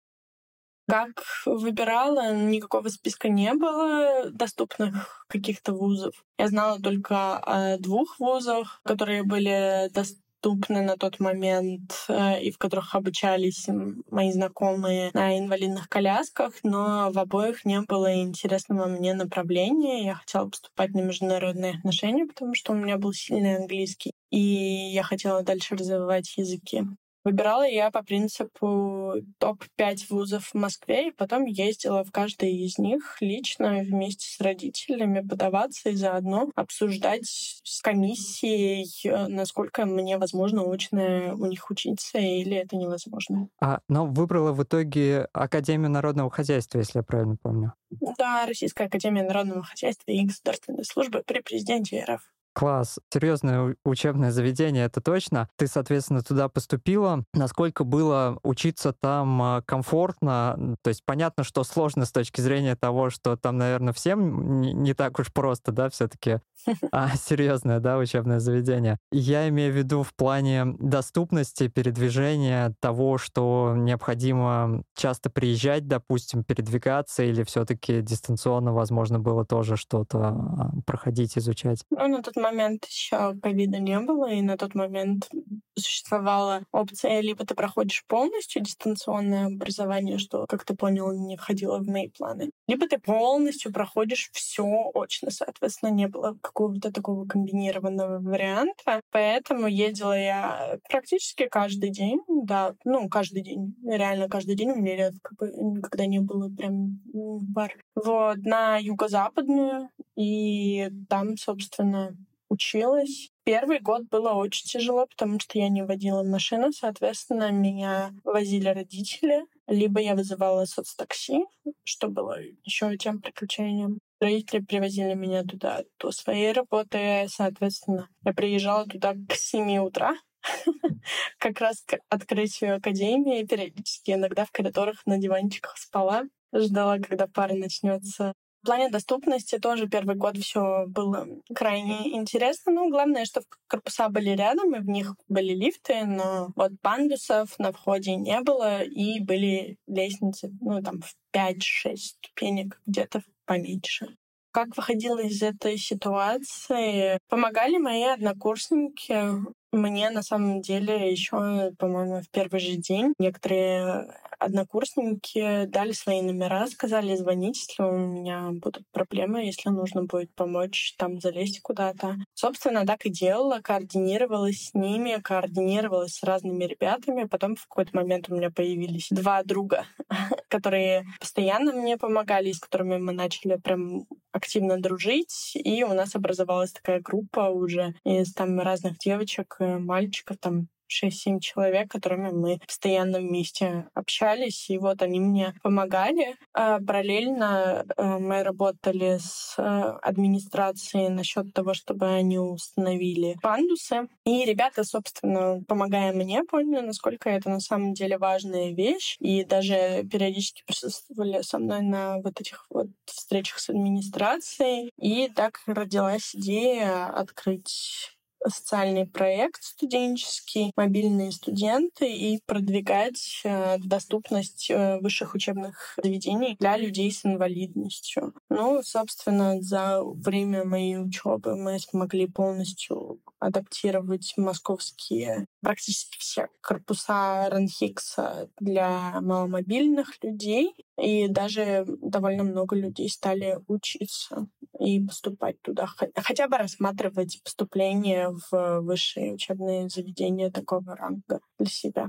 Как 0.86 1.22
выбирала, 1.46 2.34
никакого 2.34 2.88
списка 2.88 3.30
не 3.30 3.54
было 3.54 4.30
доступных 4.30 5.24
каких-то 5.28 5.72
вузов. 5.72 6.14
Я 6.38 6.48
знала 6.48 6.78
только 6.78 7.38
о 7.38 7.78
двух 7.78 8.18
вузах, 8.18 8.82
которые 8.84 9.22
были 9.22 9.88
доступны 9.94 10.82
на 10.82 10.98
тот 10.98 11.20
момент 11.20 12.04
э, 12.08 12.42
и 12.42 12.50
в 12.50 12.58
которых 12.58 12.94
обучались 12.94 13.66
мои 14.10 14.30
знакомые 14.30 15.10
на 15.14 15.38
инвалидных 15.38 15.88
колясках, 15.88 16.52
но 16.64 17.10
в 17.10 17.18
обоих 17.18 17.64
не 17.64 17.80
было 17.80 18.20
интересного 18.20 18.86
мне 18.86 19.14
направления. 19.14 20.04
Я 20.04 20.16
хотела 20.16 20.50
поступать 20.50 20.90
на 20.90 21.00
международные 21.00 21.78
отношения, 21.78 22.26
потому 22.26 22.54
что 22.54 22.72
у 22.72 22.76
меня 22.76 22.98
был 22.98 23.14
сильный 23.14 23.56
английский, 23.56 24.12
и 24.30 24.38
я 24.38 25.02
хотела 25.02 25.42
дальше 25.42 25.76
развивать 25.76 26.36
языки. 26.36 26.82
Выбирала 27.24 27.66
я 27.66 27.90
по 27.90 28.02
принципу 28.02 29.14
топ-5 29.38 29.96
вузов 30.10 30.48
в 30.48 30.54
Москве, 30.54 31.08
и 31.08 31.10
потом 31.10 31.46
ездила 31.46 32.04
в 32.04 32.12
каждый 32.12 32.54
из 32.54 32.76
них 32.76 33.16
лично 33.20 33.80
вместе 33.80 34.28
с 34.28 34.40
родителями 34.40 35.26
подаваться 35.26 35.88
и 35.88 35.96
заодно 35.96 36.50
обсуждать 36.54 37.24
с 37.24 37.80
комиссией, 37.80 38.86
э, 39.08 39.26
насколько 39.28 39.86
мне 39.86 40.18
возможно 40.18 40.62
очно 40.64 41.34
у 41.34 41.46
них 41.46 41.70
учиться 41.70 42.18
или 42.18 42.56
это 42.58 42.76
невозможно. 42.76 43.48
А, 43.58 43.80
но 43.88 44.04
выбрала 44.04 44.52
в 44.52 44.62
итоге 44.62 45.28
Академию 45.32 45.90
народного 45.90 46.30
хозяйства, 46.30 46.78
если 46.78 46.98
я 46.98 47.02
правильно 47.02 47.36
помню. 47.40 47.72
Да, 48.18 48.44
Российская 48.46 48.84
Академия 48.84 49.22
народного 49.22 49.62
хозяйства 49.62 50.10
и 50.10 50.24
государственной 50.24 50.84
службы 50.84 51.22
при 51.26 51.40
президенте 51.40 52.04
РФ. 52.04 52.33
Класс. 52.54 53.00
Серьезное 53.12 53.74
учебное 53.84 54.30
заведение, 54.30 54.84
это 54.84 55.00
точно. 55.00 55.48
Ты, 55.56 55.66
соответственно, 55.66 56.22
туда 56.22 56.48
поступила. 56.48 57.24
Насколько 57.34 57.82
было 57.82 58.38
учиться 58.44 58.92
там 58.92 59.42
а, 59.42 59.62
комфортно? 59.62 60.76
То 60.82 60.88
есть 60.88 61.02
понятно, 61.04 61.42
что 61.42 61.64
сложно 61.64 62.04
с 62.04 62.12
точки 62.12 62.40
зрения 62.40 62.76
того, 62.76 63.10
что 63.10 63.36
там, 63.36 63.58
наверное, 63.58 63.92
всем 63.92 64.60
не 64.60 64.94
так 64.94 65.18
уж 65.18 65.32
просто, 65.32 65.72
да, 65.72 65.90
все-таки 65.90 66.38
а, 66.92 67.16
серьезное, 67.16 67.80
да, 67.80 67.98
учебное 67.98 68.38
заведение. 68.38 68.98
Я 69.10 69.48
имею 69.48 69.72
в 69.72 69.76
виду 69.76 70.04
в 70.04 70.14
плане 70.14 70.64
доступности 70.78 71.66
передвижения 71.66 72.74
того, 72.80 73.18
что 73.18 73.74
необходимо 73.76 74.84
часто 74.94 75.28
приезжать, 75.28 75.88
допустим, 75.88 76.44
передвигаться, 76.44 77.24
или 77.24 77.42
все-таки 77.42 78.00
дистанционно, 78.00 78.72
возможно, 78.72 79.18
было 79.18 79.44
тоже 79.44 79.76
что-то 79.76 80.18
а, 80.18 80.70
проходить, 80.86 81.36
изучать? 81.36 81.84
Ну, 81.90 82.06
на 82.06 82.22
тот 82.22 82.36
момент 82.44 82.84
еще 82.84 83.34
ковида 83.42 83.78
не 83.78 83.98
было, 84.00 84.30
и 84.30 84.42
на 84.42 84.56
тот 84.56 84.74
момент 84.74 85.28
существовала 85.76 86.62
опция 86.70 87.20
либо 87.20 87.44
ты 87.44 87.54
проходишь 87.54 88.04
полностью 88.06 88.62
дистанционное 88.62 89.46
образование, 89.46 90.18
что, 90.18 90.46
как 90.46 90.64
ты 90.64 90.74
понял, 90.74 91.12
не 91.12 91.36
входило 91.36 91.78
в 91.78 91.86
мои 91.86 92.08
планы, 92.08 92.50
либо 92.68 92.86
ты 92.86 92.98
полностью 92.98 93.72
проходишь 93.72 94.30
все 94.32 94.90
очно. 94.94 95.30
Соответственно, 95.30 95.90
не 95.90 96.06
было 96.06 96.36
какого-то 96.40 96.92
такого 96.92 97.26
комбинированного 97.26 98.20
варианта. 98.20 99.00
Поэтому 99.10 99.66
ездила 99.66 100.16
я 100.16 100.78
практически 100.88 101.48
каждый 101.48 101.90
день, 101.90 102.20
да, 102.28 102.74
ну, 102.84 103.08
каждый 103.08 103.42
день, 103.42 103.74
реально 103.84 104.28
каждый 104.28 104.54
день 104.54 104.70
у 104.70 104.76
меня 104.76 104.96
редко 104.96 105.34
никогда 105.40 106.06
не 106.06 106.20
было 106.20 106.48
прям 106.48 107.00
бар. 107.12 107.76
Вот, 107.94 108.38
на 108.38 108.76
юго-западную, 108.78 109.88
и 110.16 110.90
там, 111.08 111.36
собственно, 111.36 112.16
училась. 112.48 113.30
Первый 113.44 113.80
год 113.80 114.02
было 114.10 114.32
очень 114.32 114.66
тяжело, 114.66 115.06
потому 115.06 115.38
что 115.40 115.58
я 115.58 115.68
не 115.68 115.82
водила 115.82 116.22
машину, 116.22 116.72
соответственно, 116.72 117.50
меня 117.50 118.12
возили 118.24 118.68
родители, 118.68 119.44
либо 119.66 120.00
я 120.00 120.14
вызывала 120.14 120.64
соцтакси, 120.64 121.44
что 121.84 122.08
было 122.08 122.38
еще 122.64 122.96
тем 122.96 123.20
приключением. 123.20 123.98
Родители 124.20 124.60
привозили 124.60 125.14
меня 125.14 125.42
туда 125.42 125.82
до 125.98 126.10
своей 126.10 126.52
работы, 126.52 127.26
соответственно, 127.28 128.08
я 128.24 128.32
приезжала 128.32 128.86
туда 128.86 129.14
к 129.14 129.34
7 129.34 129.76
утра, 129.78 130.16
как 131.38 131.60
раз 131.60 131.82
к 131.86 131.98
открытию 132.08 132.76
академии, 132.76 133.44
периодически 133.44 134.12
иногда 134.12 134.44
в 134.44 134.52
коридорах 134.52 135.04
на 135.06 135.18
диванчиках 135.18 135.76
спала, 135.76 136.24
ждала, 136.54 136.98
когда 136.98 137.26
пара 137.26 137.54
начнется. 137.54 138.34
В 138.64 138.66
плане 138.66 138.88
доступности 138.88 139.58
тоже 139.58 139.88
первый 139.88 140.16
год 140.16 140.38
все 140.38 140.86
было 140.86 141.28
крайне 141.54 142.16
интересно. 142.16 142.72
Ну, 142.72 142.88
главное, 142.88 143.26
что 143.26 143.42
корпуса 143.66 144.08
были 144.08 144.30
рядом, 144.30 144.74
и 144.74 144.78
в 144.78 144.88
них 144.88 145.14
были 145.28 145.52
лифты, 145.52 146.06
но 146.06 146.48
вот 146.56 146.72
пандусов 146.80 147.58
на 147.58 147.72
входе 147.72 148.16
не 148.16 148.40
было, 148.40 148.82
и 148.82 149.20
были 149.20 149.76
лестницы, 149.86 150.50
ну, 150.62 150.82
там, 150.82 151.02
в 151.02 151.14
5-6 151.36 151.96
ступенек, 151.96 152.80
где-то 152.86 153.22
поменьше. 153.44 154.16
Как 154.50 154.74
выходила 154.78 155.18
из 155.18 155.42
этой 155.42 155.76
ситуации? 155.76 157.18
Помогали 157.28 157.76
мои 157.76 158.04
однокурсники. 158.04 159.24
Мне 159.72 160.08
на 160.08 160.22
самом 160.22 160.62
деле 160.62 161.10
еще, 161.10 161.72
по-моему, 161.76 162.22
в 162.22 162.30
первый 162.30 162.60
же 162.60 162.76
день 162.76 163.12
некоторые 163.18 164.06
однокурсники 164.38 165.66
дали 165.66 165.92
свои 165.92 166.22
номера, 166.22 166.66
сказали 166.66 167.14
звонить, 167.16 167.66
если 167.68 167.82
у 167.82 167.96
меня 167.96 168.50
будут 168.52 168.84
проблемы, 168.90 169.44
если 169.44 169.70
нужно 169.70 170.04
будет 170.04 170.34
помочь 170.34 170.94
там 170.98 171.20
залезть 171.20 171.60
куда-то. 171.62 172.16
Собственно, 172.34 172.86
так 172.86 173.06
и 173.06 173.10
делала, 173.10 173.60
координировалась 173.60 174.68
с 174.68 174.74
ними, 174.74 175.20
координировалась 175.22 176.14
с 176.14 176.22
разными 176.22 176.64
ребятами. 176.64 177.24
Потом 177.24 177.56
в 177.56 177.66
какой-то 177.66 177.96
момент 177.96 178.28
у 178.28 178.34
меня 178.34 178.50
появились 178.50 179.08
два 179.10 179.42
друга, 179.42 179.86
которые 180.48 181.04
постоянно 181.20 181.72
мне 181.72 181.96
помогали, 181.96 182.52
с 182.52 182.58
которыми 182.58 182.98
мы 182.98 183.12
начали 183.12 183.56
прям 183.56 184.06
активно 184.32 184.80
дружить, 184.80 185.52
и 185.54 185.84
у 185.84 185.94
нас 185.94 186.16
образовалась 186.16 186.72
такая 186.72 187.00
группа 187.00 187.50
уже 187.50 187.94
из 188.04 188.32
там 188.34 188.58
разных 188.58 188.98
девочек, 188.98 189.56
мальчиков, 189.60 190.38
там 190.38 190.68
6-7 190.90 191.40
человек, 191.40 191.90
которыми 191.90 192.30
мы 192.30 192.58
постоянно 192.66 193.18
вместе 193.18 193.88
общались, 193.94 194.70
и 194.70 194.78
вот 194.78 195.02
они 195.02 195.20
мне 195.20 195.54
помогали. 195.62 196.36
А 196.52 196.78
параллельно 196.80 197.84
э, 197.96 198.18
мы 198.18 198.42
работали 198.42 199.18
с 199.18 199.54
э, 199.58 199.62
администрацией 199.62 201.08
насчет 201.08 201.52
того, 201.52 201.74
чтобы 201.74 202.06
они 202.06 202.38
установили 202.38 203.36
пандусы. 203.42 204.08
И 204.24 204.44
ребята, 204.44 204.84
собственно, 204.84 205.62
помогая 205.66 206.12
мне, 206.12 206.44
поняли, 206.44 206.80
насколько 206.80 207.30
это 207.30 207.50
на 207.50 207.60
самом 207.60 207.94
деле 207.94 208.18
важная 208.18 208.72
вещь, 208.72 209.16
и 209.20 209.44
даже 209.44 210.04
периодически 210.10 210.62
присутствовали 210.66 211.42
со 211.42 211.58
мной 211.58 211.82
на 211.82 212.18
вот 212.18 212.40
этих 212.40 212.66
вот 212.70 212.88
встречах 213.06 213.58
с 213.58 213.70
администрацией. 213.70 214.90
И 214.98 215.28
так 215.28 215.60
родилась 215.66 216.34
идея 216.34 217.06
открыть 217.06 218.13
социальный 218.46 219.06
проект 219.06 219.62
студенческий, 219.62 220.72
мобильные 220.76 221.32
студенты 221.32 222.10
и 222.12 222.40
продвигать 222.46 223.42
доступность 223.78 224.70
э, 224.70 224.98
высших 225.00 225.34
учебных 225.34 225.98
заведений 226.02 226.56
для 226.58 226.76
людей 226.76 227.10
с 227.10 227.24
инвалидностью. 227.24 228.34
Ну, 228.50 228.82
собственно, 228.82 229.60
за 229.60 230.02
время 230.02 230.64
моей 230.64 230.98
учебы 230.98 231.56
мы 231.56 231.78
смогли 231.78 232.26
полностью 232.26 233.20
адаптировать 233.46 234.34
московские 234.36 235.46
практически 235.60 236.18
все 236.18 236.48
корпуса 236.60 237.48
Ранхикса 237.50 238.48
для 238.58 239.20
маломобильных 239.20 240.22
людей. 240.22 240.74
И 240.96 241.28
даже 241.28 241.84
довольно 241.86 242.44
много 242.44 242.76
людей 242.76 243.08
стали 243.10 243.58
учиться 243.66 244.46
и 244.78 245.00
поступать 245.00 245.60
туда, 245.62 245.86
хотя 246.16 246.48
бы 246.48 246.56
рассматривать 246.56 247.40
поступление 247.42 248.30
в 248.50 248.80
высшие 248.80 249.34
учебные 249.34 249.88
заведения 249.88 250.50
такого 250.50 250.94
ранга 250.96 251.40
для 251.58 251.68
себя. 251.68 252.08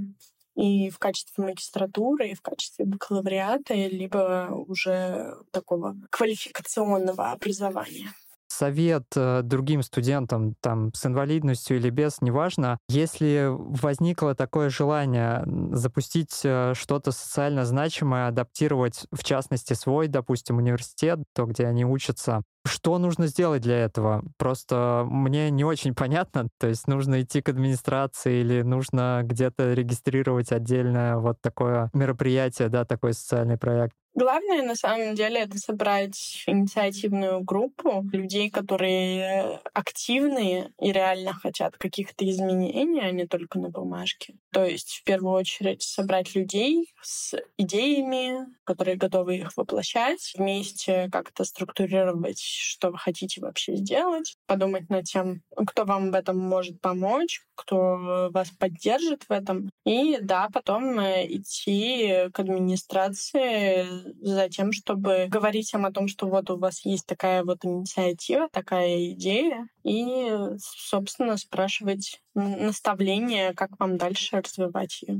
И 0.56 0.90
в 0.90 1.00
качестве 1.00 1.44
магистратуры, 1.44 2.30
и 2.30 2.36
в 2.36 2.42
качестве 2.42 2.86
бакалавриата, 2.86 3.74
либо 3.74 4.50
уже 4.68 5.36
такого 5.52 5.98
квалификационного 6.12 7.32
образования 7.32 8.14
совет 8.56 9.06
э, 9.16 9.42
другим 9.44 9.84
студентам 9.84 10.56
там 10.62 10.94
с 10.94 11.06
инвалидностью 11.06 11.78
или 11.78 11.90
без, 11.90 12.22
неважно, 12.22 12.80
если 12.88 13.48
возникло 13.52 14.36
такое 14.36 14.70
желание 14.70 15.44
запустить 15.72 16.42
э, 16.44 16.74
что-то 16.76 17.12
социально 17.12 17.66
значимое, 17.66 18.28
адаптировать, 18.28 19.06
в 19.12 19.24
частности, 19.24 19.74
свой, 19.74 20.08
допустим, 20.08 20.58
университет, 20.58 21.20
то, 21.34 21.46
где 21.46 21.66
они 21.66 21.86
учатся, 21.86 22.44
что 22.66 22.98
нужно 22.98 23.28
сделать 23.28 23.62
для 23.62 23.78
этого? 23.78 24.24
Просто 24.38 25.06
мне 25.10 25.50
не 25.50 25.64
очень 25.64 25.96
понятно. 25.96 26.50
То 26.60 26.68
есть 26.68 26.88
нужно 26.88 27.22
идти 27.22 27.42
к 27.42 27.50
администрации 27.50 28.42
или 28.42 28.62
нужно 28.62 29.22
где-то 29.24 29.74
регистрировать 29.74 30.52
отдельное 30.52 31.18
вот 31.18 31.42
такое 31.42 31.90
мероприятие, 31.94 32.70
да, 32.70 32.86
такой 32.86 33.14
социальный 33.14 33.58
проект? 33.58 33.96
Главное, 34.18 34.64
на 34.64 34.76
самом 34.76 35.14
деле, 35.14 35.42
это 35.42 35.58
собрать 35.58 36.44
инициативную 36.48 37.42
группу 37.42 38.02
людей, 38.14 38.50
которые 38.50 39.60
активные 39.74 40.72
и 40.80 40.94
реально 40.94 41.34
хотят 41.34 41.76
каких-то 41.76 42.28
изменений, 42.30 43.02
а 43.02 43.12
не 43.12 43.28
только 43.28 43.60
на 43.60 43.70
бумажке. 43.70 44.36
То 44.54 44.64
есть, 44.64 45.02
в 45.02 45.04
первую 45.04 45.34
очередь, 45.34 45.82
собрать 45.84 46.34
людей 46.34 46.94
с 47.02 47.36
идеями, 47.58 48.48
которые 48.64 48.96
готовы 48.96 49.36
их 49.36 49.58
воплощать, 49.58 50.32
вместе 50.38 51.10
как-то 51.12 51.44
структурировать, 51.44 52.40
что 52.56 52.92
вы 52.92 52.98
хотите 52.98 53.42
вообще 53.42 53.76
сделать, 53.76 54.38
подумать 54.46 54.90
над 54.90 55.06
тем, 55.06 55.42
кто 55.56 55.86
вам 55.86 56.12
в 56.12 56.16
этом 56.16 56.38
может 56.38 56.80
помочь, 56.82 57.42
кто 57.56 58.30
вас 58.32 58.50
поддержит 58.52 59.24
в 59.28 59.32
этом. 59.32 59.70
И 59.86 60.18
да, 60.22 60.50
потом 60.54 61.00
э, 61.00 61.26
идти 61.28 62.30
к 62.34 62.40
администрации 62.40 63.88
за 64.22 64.50
тем, 64.50 64.72
чтобы 64.72 65.28
говорить 65.30 65.74
им 65.74 65.86
о 65.86 65.92
том, 65.92 66.08
что 66.08 66.28
вот 66.28 66.50
у 66.50 66.58
вас 66.58 66.86
есть 66.86 67.06
такая 67.06 67.44
вот 67.44 67.64
инициатива, 67.66 68.50
такая 68.52 69.12
идея, 69.12 69.68
и, 69.84 70.30
собственно, 70.58 71.38
спрашивать 71.38 72.20
наставления, 72.34 73.54
как 73.54 73.80
вам 73.80 73.98
дальше 73.98 74.42
развивать 74.42 75.02
ее. 75.04 75.20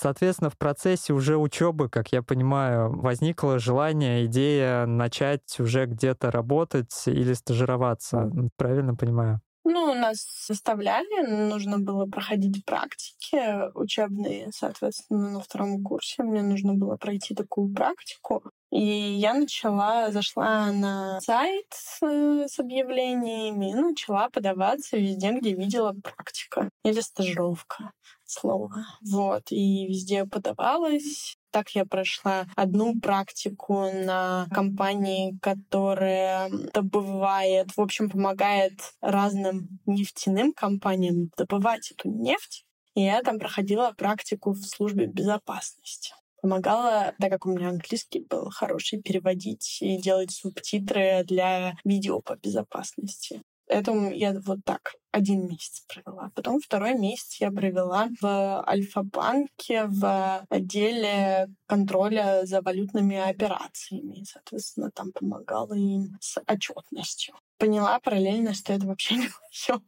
Соответственно, 0.00 0.50
в 0.50 0.56
процессе 0.56 1.12
уже 1.12 1.36
учебы, 1.36 1.88
как 1.88 2.12
я 2.12 2.22
понимаю, 2.22 2.96
возникло 3.00 3.58
желание, 3.58 4.26
идея 4.26 4.86
начать 4.86 5.58
уже 5.58 5.86
где-то 5.86 6.30
работать 6.30 6.92
или 7.06 7.32
стажироваться. 7.32 8.30
Правильно 8.56 8.94
понимаю? 8.94 9.40
Ну, 9.64 9.92
нас 9.94 10.46
заставляли, 10.46 11.48
нужно 11.50 11.78
было 11.78 12.06
проходить 12.06 12.64
практики 12.64 13.70
учебные, 13.74 14.50
соответственно, 14.54 15.30
на 15.30 15.40
втором 15.40 15.82
курсе 15.82 16.22
мне 16.22 16.42
нужно 16.42 16.74
было 16.74 16.96
пройти 16.96 17.34
такую 17.34 17.74
практику. 17.74 18.44
И 18.70 18.80
я 18.80 19.34
начала, 19.34 20.10
зашла 20.10 20.72
на 20.72 21.20
сайт 21.20 21.66
с 21.72 22.58
объявлениями 22.58 23.72
и 23.72 23.74
начала 23.74 24.30
подаваться 24.30 24.96
везде, 24.96 25.32
где 25.32 25.54
видела 25.54 25.94
практика 26.02 26.70
или 26.84 27.00
стажировка 27.00 27.92
слово. 28.30 28.86
Вот, 29.02 29.50
и 29.50 29.86
везде 29.86 30.24
подавалась. 30.24 31.36
Так 31.50 31.70
я 31.70 31.84
прошла 31.86 32.46
одну 32.56 32.98
практику 33.00 33.90
на 33.92 34.46
компании, 34.52 35.38
которая 35.40 36.50
добывает, 36.74 37.76
в 37.76 37.80
общем, 37.80 38.10
помогает 38.10 38.94
разным 39.00 39.80
нефтяным 39.86 40.52
компаниям 40.52 41.30
добывать 41.36 41.90
эту 41.90 42.10
нефть. 42.10 42.64
И 42.94 43.02
я 43.02 43.22
там 43.22 43.38
проходила 43.38 43.92
практику 43.96 44.52
в 44.52 44.62
службе 44.62 45.06
безопасности 45.06 46.12
помогала, 46.40 47.14
так 47.18 47.30
как 47.30 47.46
у 47.46 47.50
меня 47.50 47.70
английский 47.70 48.20
был 48.20 48.50
хороший, 48.50 49.02
переводить 49.02 49.78
и 49.80 50.00
делать 50.00 50.30
субтитры 50.30 51.24
для 51.24 51.74
видео 51.84 52.20
по 52.20 52.36
безопасности. 52.36 53.42
Это 53.68 53.92
я 54.10 54.38
вот 54.40 54.60
так 54.64 54.94
один 55.12 55.46
месяц 55.46 55.84
провела. 55.86 56.30
Потом 56.34 56.60
второй 56.60 56.94
месяц 56.94 57.36
я 57.40 57.50
провела 57.50 58.08
в 58.20 58.64
Альфа-банке 58.66 59.84
в 59.86 60.46
отделе 60.48 61.48
контроля 61.66 62.44
за 62.44 62.62
валютными 62.62 63.16
операциями. 63.16 64.24
Соответственно, 64.24 64.90
там 64.90 65.12
помогала 65.12 65.74
им 65.74 66.16
с 66.20 66.40
отчетностью. 66.46 67.34
Поняла 67.58 68.00
параллельно, 68.00 68.54
что 68.54 68.72
это 68.72 68.86
вообще 68.86 69.14
не 69.16 69.28
мое. 69.28 69.80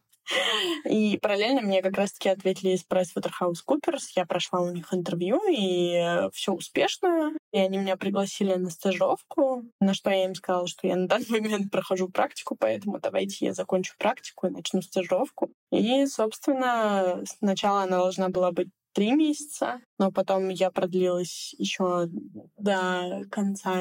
И 0.85 1.19
параллельно 1.19 1.61
мне 1.61 1.83
как 1.83 1.97
раз-таки 1.97 2.29
ответили 2.29 2.71
из 2.71 2.85
PricewaterhouseCoopers. 2.87 4.13
Я 4.17 4.27
прошла 4.27 4.61
у 4.61 4.71
них 4.71 4.93
интервью, 4.93 5.41
и 5.51 6.29
все 6.33 6.53
успешно. 6.53 7.33
И 7.53 7.59
они 7.59 7.79
меня 7.79 7.97
пригласили 7.97 8.55
на 8.55 8.71
стажировку, 8.71 9.65
на 9.81 9.95
что 9.95 10.11
я 10.11 10.25
им 10.25 10.35
сказала, 10.35 10.67
что 10.67 10.87
я 10.87 10.97
на 10.97 11.09
данный 11.09 11.27
момент 11.41 11.71
прохожу 11.71 12.09
практику, 12.09 12.57
поэтому 12.59 12.99
давайте 12.99 13.47
я 13.47 13.55
закончу 13.55 13.95
практику 13.99 14.47
и 14.47 14.51
начну 14.51 14.83
стажировку. 14.83 15.51
И, 15.71 16.07
собственно, 16.07 17.23
сначала 17.27 17.83
она 17.83 17.99
должна 17.99 18.29
была 18.29 18.53
быть 18.53 18.69
три 18.93 19.13
месяца, 19.13 19.81
но 19.99 20.11
потом 20.11 20.49
я 20.49 20.71
продлилась 20.71 21.55
еще 21.59 22.09
до 22.57 23.23
конца 23.31 23.75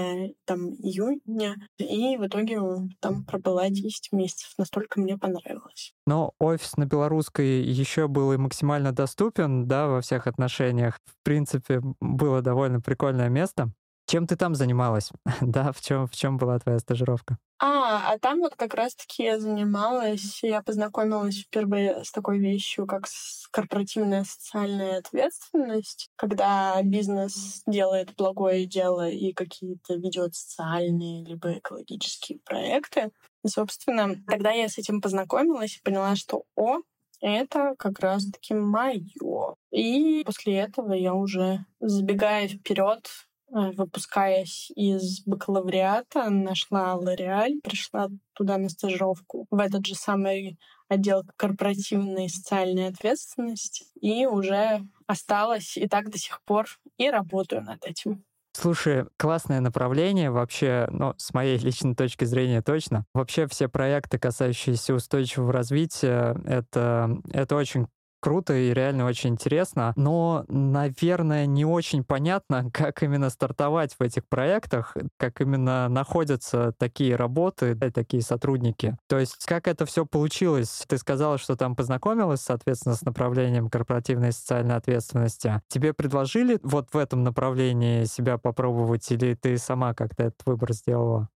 там 0.45 0.69
июня, 0.75 1.55
и 1.77 2.17
в 2.17 2.27
итоге 2.27 2.59
там 2.99 3.23
пробыла 3.25 3.69
10 3.69 4.11
месяцев. 4.11 4.53
Настолько 4.57 4.99
мне 4.99 5.17
понравилось. 5.17 5.93
Но 6.05 6.33
офис 6.39 6.77
на 6.77 6.85
белорусской 6.85 7.61
еще 7.61 8.07
был 8.07 8.33
и 8.33 8.37
максимально 8.37 8.91
доступен, 8.91 9.67
да, 9.67 9.87
во 9.87 10.01
всех 10.01 10.27
отношениях. 10.27 10.99
В 11.05 11.23
принципе, 11.23 11.81
было 11.99 12.41
довольно 12.41 12.81
прикольное 12.81 13.29
место. 13.29 13.71
Чем 14.09 14.25
ты 14.25 14.35
там 14.35 14.55
занималась? 14.55 15.11
да, 15.41 15.71
в 15.71 15.81
чем, 15.81 16.07
в 16.07 16.15
чем 16.15 16.37
была 16.37 16.57
твоя 16.57 16.79
стажировка? 16.79 17.37
А, 17.59 18.11
а 18.11 18.17
там 18.17 18.39
вот 18.39 18.55
как 18.55 18.73
раз-таки 18.73 19.21
я 19.21 19.39
занималась, 19.39 20.41
я 20.41 20.63
познакомилась 20.63 21.41
впервые 21.41 22.03
с 22.03 22.11
такой 22.11 22.39
вещью, 22.39 22.87
как 22.87 23.05
корпоративная 23.51 24.23
социальная 24.23 24.97
ответственность, 24.97 26.09
когда 26.15 26.81
бизнес 26.81 27.61
делает 27.67 28.15
благое 28.15 28.65
дело 28.65 29.07
и 29.07 29.31
какие-то 29.31 29.93
ведет 29.93 30.33
социальные 30.33 31.23
либо 31.25 31.59
экологические 31.59 32.39
проекты. 32.39 33.11
И, 33.43 33.47
собственно, 33.47 34.15
когда 34.25 34.49
я 34.49 34.69
с 34.69 34.79
этим 34.79 35.01
познакомилась 35.01 35.77
и 35.77 35.83
поняла, 35.83 36.15
что 36.15 36.45
о, 36.55 36.79
это 37.21 37.75
как 37.77 37.99
раз-таки 37.99 38.55
мое. 38.55 39.55
И 39.69 40.23
после 40.25 40.55
этого 40.55 40.93
я 40.93 41.13
уже, 41.13 41.63
забегая 41.79 42.47
вперед, 42.47 43.07
выпускаясь 43.51 44.71
из 44.75 45.21
бакалавриата, 45.25 46.29
нашла 46.29 46.95
Лореаль, 46.95 47.59
пришла 47.61 48.09
туда 48.33 48.57
на 48.57 48.69
стажировку 48.69 49.47
в 49.49 49.59
этот 49.59 49.85
же 49.85 49.95
самый 49.95 50.57
отдел 50.87 51.23
корпоративной 51.35 52.25
и 52.25 52.29
социальной 52.29 52.87
ответственности 52.87 53.85
и 54.01 54.25
уже 54.25 54.81
осталась 55.07 55.77
и 55.77 55.87
так 55.87 56.09
до 56.09 56.17
сих 56.17 56.41
пор 56.43 56.67
и 56.97 57.09
работаю 57.09 57.63
над 57.63 57.85
этим. 57.85 58.23
Слушай, 58.53 59.05
классное 59.17 59.61
направление 59.61 60.31
вообще, 60.31 60.87
ну, 60.91 61.13
с 61.17 61.33
моей 61.33 61.57
личной 61.59 61.95
точки 61.95 62.25
зрения 62.25 62.61
точно. 62.61 63.05
Вообще 63.13 63.47
все 63.47 63.69
проекты, 63.69 64.17
касающиеся 64.17 64.93
устойчивого 64.93 65.53
развития, 65.53 66.35
это, 66.45 67.17
это 67.31 67.55
очень 67.55 67.87
круто 68.19 68.53
и 68.53 68.73
реально 68.73 69.05
очень 69.05 69.31
интересно, 69.31 69.93
но, 69.95 70.45
наверное, 70.47 71.45
не 71.45 71.65
очень 71.65 72.03
понятно, 72.03 72.69
как 72.73 73.03
именно 73.03 73.29
стартовать 73.29 73.95
в 73.97 74.01
этих 74.01 74.27
проектах, 74.27 74.95
как 75.17 75.41
именно 75.41 75.87
находятся 75.89 76.73
такие 76.77 77.15
работы, 77.15 77.75
да, 77.75 77.91
такие 77.91 78.23
сотрудники. 78.23 78.97
То 79.07 79.19
есть 79.19 79.45
как 79.45 79.67
это 79.67 79.85
все 79.85 80.05
получилось? 80.05 80.83
Ты 80.87 80.97
сказала, 80.97 81.37
что 81.37 81.55
там 81.55 81.75
познакомилась, 81.75 82.41
соответственно, 82.41 82.95
с 82.95 83.01
направлением 83.01 83.69
корпоративной 83.69 84.29
и 84.29 84.33
социальной 84.33 84.75
ответственности. 84.75 85.61
Тебе 85.67 85.93
предложили 85.93 86.59
вот 86.63 86.89
в 86.93 86.97
этом 86.97 87.23
направлении 87.23 88.05
себя 88.05 88.37
попробовать, 88.37 89.09
или 89.11 89.33
ты 89.33 89.57
сама 89.57 89.93
как-то 89.93 90.23
этот 90.23 90.45
выбор 90.45 90.73
сделала? 90.73 91.29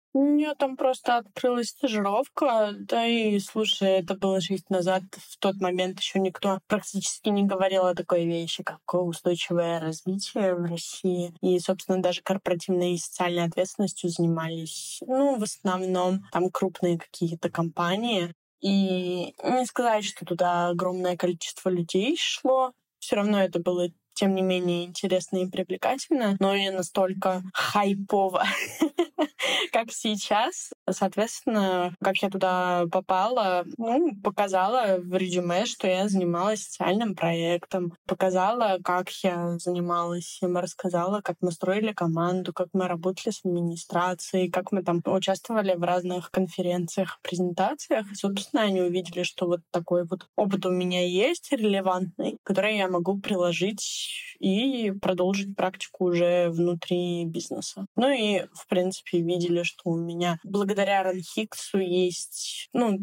Меня 0.44 0.56
там 0.56 0.76
просто 0.76 1.16
открылась 1.20 1.70
стажировка, 1.70 2.72
да 2.78 3.08
и, 3.08 3.40
слушай, 3.40 3.88
это 3.88 4.14
было 4.14 4.42
жизнь 4.42 4.66
назад. 4.68 5.04
В 5.16 5.38
тот 5.38 5.56
момент 5.62 6.02
еще 6.02 6.20
никто 6.20 6.60
практически 6.68 7.30
не 7.30 7.44
говорил 7.44 7.86
о 7.86 7.96
такой 7.96 8.26
вещи, 8.26 8.62
как 8.62 8.82
устойчивое 8.94 9.80
развитие 9.80 10.54
в 10.54 10.66
России. 10.66 11.34
И, 11.40 11.58
собственно, 11.60 12.02
даже 12.02 12.22
корпоративной 12.24 12.96
и 12.96 12.98
социальной 12.98 13.46
ответственностью 13.46 14.10
занимались, 14.10 15.00
ну, 15.08 15.40
в 15.40 15.44
основном 15.44 16.26
там 16.34 16.50
крупные 16.50 17.00
какие-то 17.00 17.50
компании. 17.50 18.34
И 18.60 19.34
не 19.42 19.66
сказать, 19.66 20.04
что 20.04 20.26
туда 20.26 20.68
огромное 20.68 21.16
количество 21.16 21.70
людей 21.70 22.18
шло. 22.20 22.74
Все 23.00 23.16
равно 23.16 23.42
это 23.42 23.62
было 23.62 23.88
тем 24.14 24.36
не 24.36 24.42
менее 24.42 24.86
интересно 24.86 25.38
и 25.38 25.50
привлекательно, 25.50 26.36
но 26.40 26.56
и 26.56 26.70
настолько 26.70 27.44
хайпово, 27.54 28.44
как 29.72 29.92
сейчас. 29.92 30.72
Соответственно, 30.90 31.96
как 32.02 32.18
я 32.18 32.30
туда 32.30 32.86
попала, 32.92 33.66
ну, 33.78 34.16
показала 34.24 34.98
в 35.00 35.16
резюме, 35.16 35.66
что 35.66 35.88
я 35.88 36.08
занималась 36.08 36.64
социальным 36.64 37.16
проектом, 37.16 37.94
показала, 38.08 38.80
как 38.84 39.10
я 39.24 39.58
занималась 39.60 40.40
им, 40.42 40.58
рассказала, 40.58 41.22
как 41.22 41.38
мы 41.42 41.52
строили 41.52 41.94
команду, 41.94 42.54
как 42.54 42.70
мы 42.74 42.88
работали 42.88 43.32
с 43.32 43.42
администрацией, 43.44 44.50
как 44.50 44.72
мы 44.72 44.84
там 44.84 45.02
участвовали 45.06 45.76
в 45.76 45.84
разных 45.84 46.32
конференциях, 46.32 47.20
презентациях. 47.22 48.12
И, 48.12 48.16
собственно, 48.16 48.64
они 48.64 48.82
увидели, 48.82 49.24
что 49.24 49.48
вот 49.48 49.62
такой 49.72 50.06
вот 50.06 50.28
опыт 50.36 50.66
у 50.66 50.72
меня 50.72 51.06
есть 51.06 51.52
релевантный, 51.52 52.38
который 52.44 52.78
я 52.78 52.88
могу 52.88 53.20
приложить 53.20 54.03
и 54.40 54.92
продолжить 54.92 55.56
практику 55.56 56.06
уже 56.06 56.50
внутри 56.50 57.26
бизнеса. 57.26 57.86
Ну 57.96 58.10
и, 58.10 58.46
в 58.54 58.68
принципе, 58.68 59.20
увидели, 59.20 59.64
что 59.64 59.90
у 59.90 59.98
меня 59.98 60.40
благодаря 60.44 61.04
Ранхиксу 61.04 61.80
есть 61.80 62.70
ну, 62.74 63.00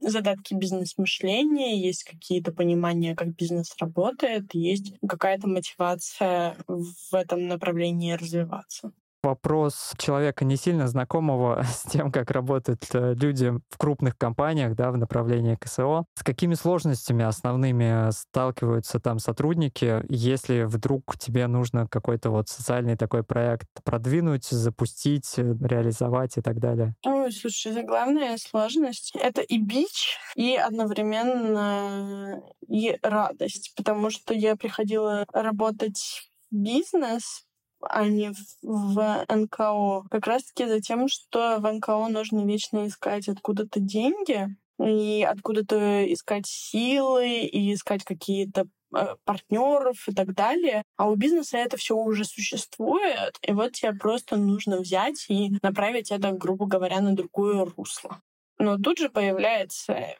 задатки 0.00 0.54
бизнес-мышления, 0.54 1.80
есть 1.80 2.04
какие-то 2.04 2.52
понимания, 2.52 3.14
как 3.14 3.34
бизнес 3.34 3.74
работает, 3.80 4.54
есть 4.54 4.94
какая-то 5.06 5.48
мотивация 5.48 6.56
в 6.66 7.14
этом 7.14 7.46
направлении 7.48 8.12
развиваться 8.12 8.92
вопрос 9.24 9.92
человека 9.98 10.44
не 10.44 10.56
сильно 10.56 10.86
знакомого 10.86 11.62
с 11.68 11.90
тем, 11.90 12.12
как 12.12 12.30
работают 12.30 12.84
э, 12.92 13.14
люди 13.14 13.52
в 13.70 13.78
крупных 13.78 14.16
компаниях, 14.16 14.76
да, 14.76 14.90
в 14.90 14.96
направлении 14.96 15.56
КСО. 15.56 16.04
С 16.14 16.22
какими 16.22 16.54
сложностями 16.54 17.24
основными 17.24 18.10
сталкиваются 18.12 19.00
там 19.00 19.18
сотрудники, 19.18 20.02
если 20.08 20.62
вдруг 20.62 21.18
тебе 21.18 21.46
нужно 21.46 21.88
какой-то 21.88 22.30
вот 22.30 22.48
социальный 22.48 22.96
такой 22.96 23.24
проект 23.24 23.68
продвинуть, 23.82 24.44
запустить, 24.44 25.34
э, 25.38 25.54
реализовать 25.60 26.36
и 26.36 26.40
так 26.40 26.60
далее? 26.60 26.94
Ой, 27.04 27.32
слушай, 27.32 27.82
главная 27.82 28.36
сложность. 28.36 29.12
Это 29.16 29.40
и 29.40 29.58
бич, 29.58 30.18
и 30.36 30.54
одновременно 30.56 32.42
и 32.68 32.98
радость, 33.02 33.72
потому 33.76 34.10
что 34.10 34.34
я 34.34 34.56
приходила 34.56 35.24
работать 35.32 36.30
бизнес, 36.50 37.44
а 37.88 38.06
не 38.06 38.32
в 38.62 39.24
НКО. 39.28 40.08
Как 40.10 40.26
раз-таки 40.26 40.66
за 40.66 40.80
тем, 40.80 41.08
что 41.08 41.58
в 41.58 41.72
НКО 41.72 42.08
нужно 42.08 42.44
вечно 42.44 42.86
искать 42.86 43.28
откуда-то 43.28 43.80
деньги, 43.80 44.48
и 44.82 45.22
откуда-то 45.28 46.12
искать 46.12 46.46
силы, 46.46 47.42
и 47.42 47.72
искать 47.74 48.04
какие-то 48.04 48.66
э, 48.96 49.14
партнеров 49.24 50.08
и 50.08 50.14
так 50.14 50.34
далее. 50.34 50.82
А 50.96 51.08
у 51.08 51.14
бизнеса 51.14 51.58
это 51.58 51.76
все 51.76 51.96
уже 51.96 52.24
существует, 52.24 53.38
и 53.42 53.52
вот 53.52 53.72
тебе 53.72 53.92
просто 53.92 54.36
нужно 54.36 54.78
взять 54.78 55.26
и 55.28 55.52
направить 55.62 56.10
это, 56.10 56.32
грубо 56.32 56.66
говоря, 56.66 57.00
на 57.00 57.14
другое 57.14 57.64
русло. 57.76 58.20
Но 58.58 58.78
тут 58.78 58.98
же 58.98 59.08
появляется 59.08 60.16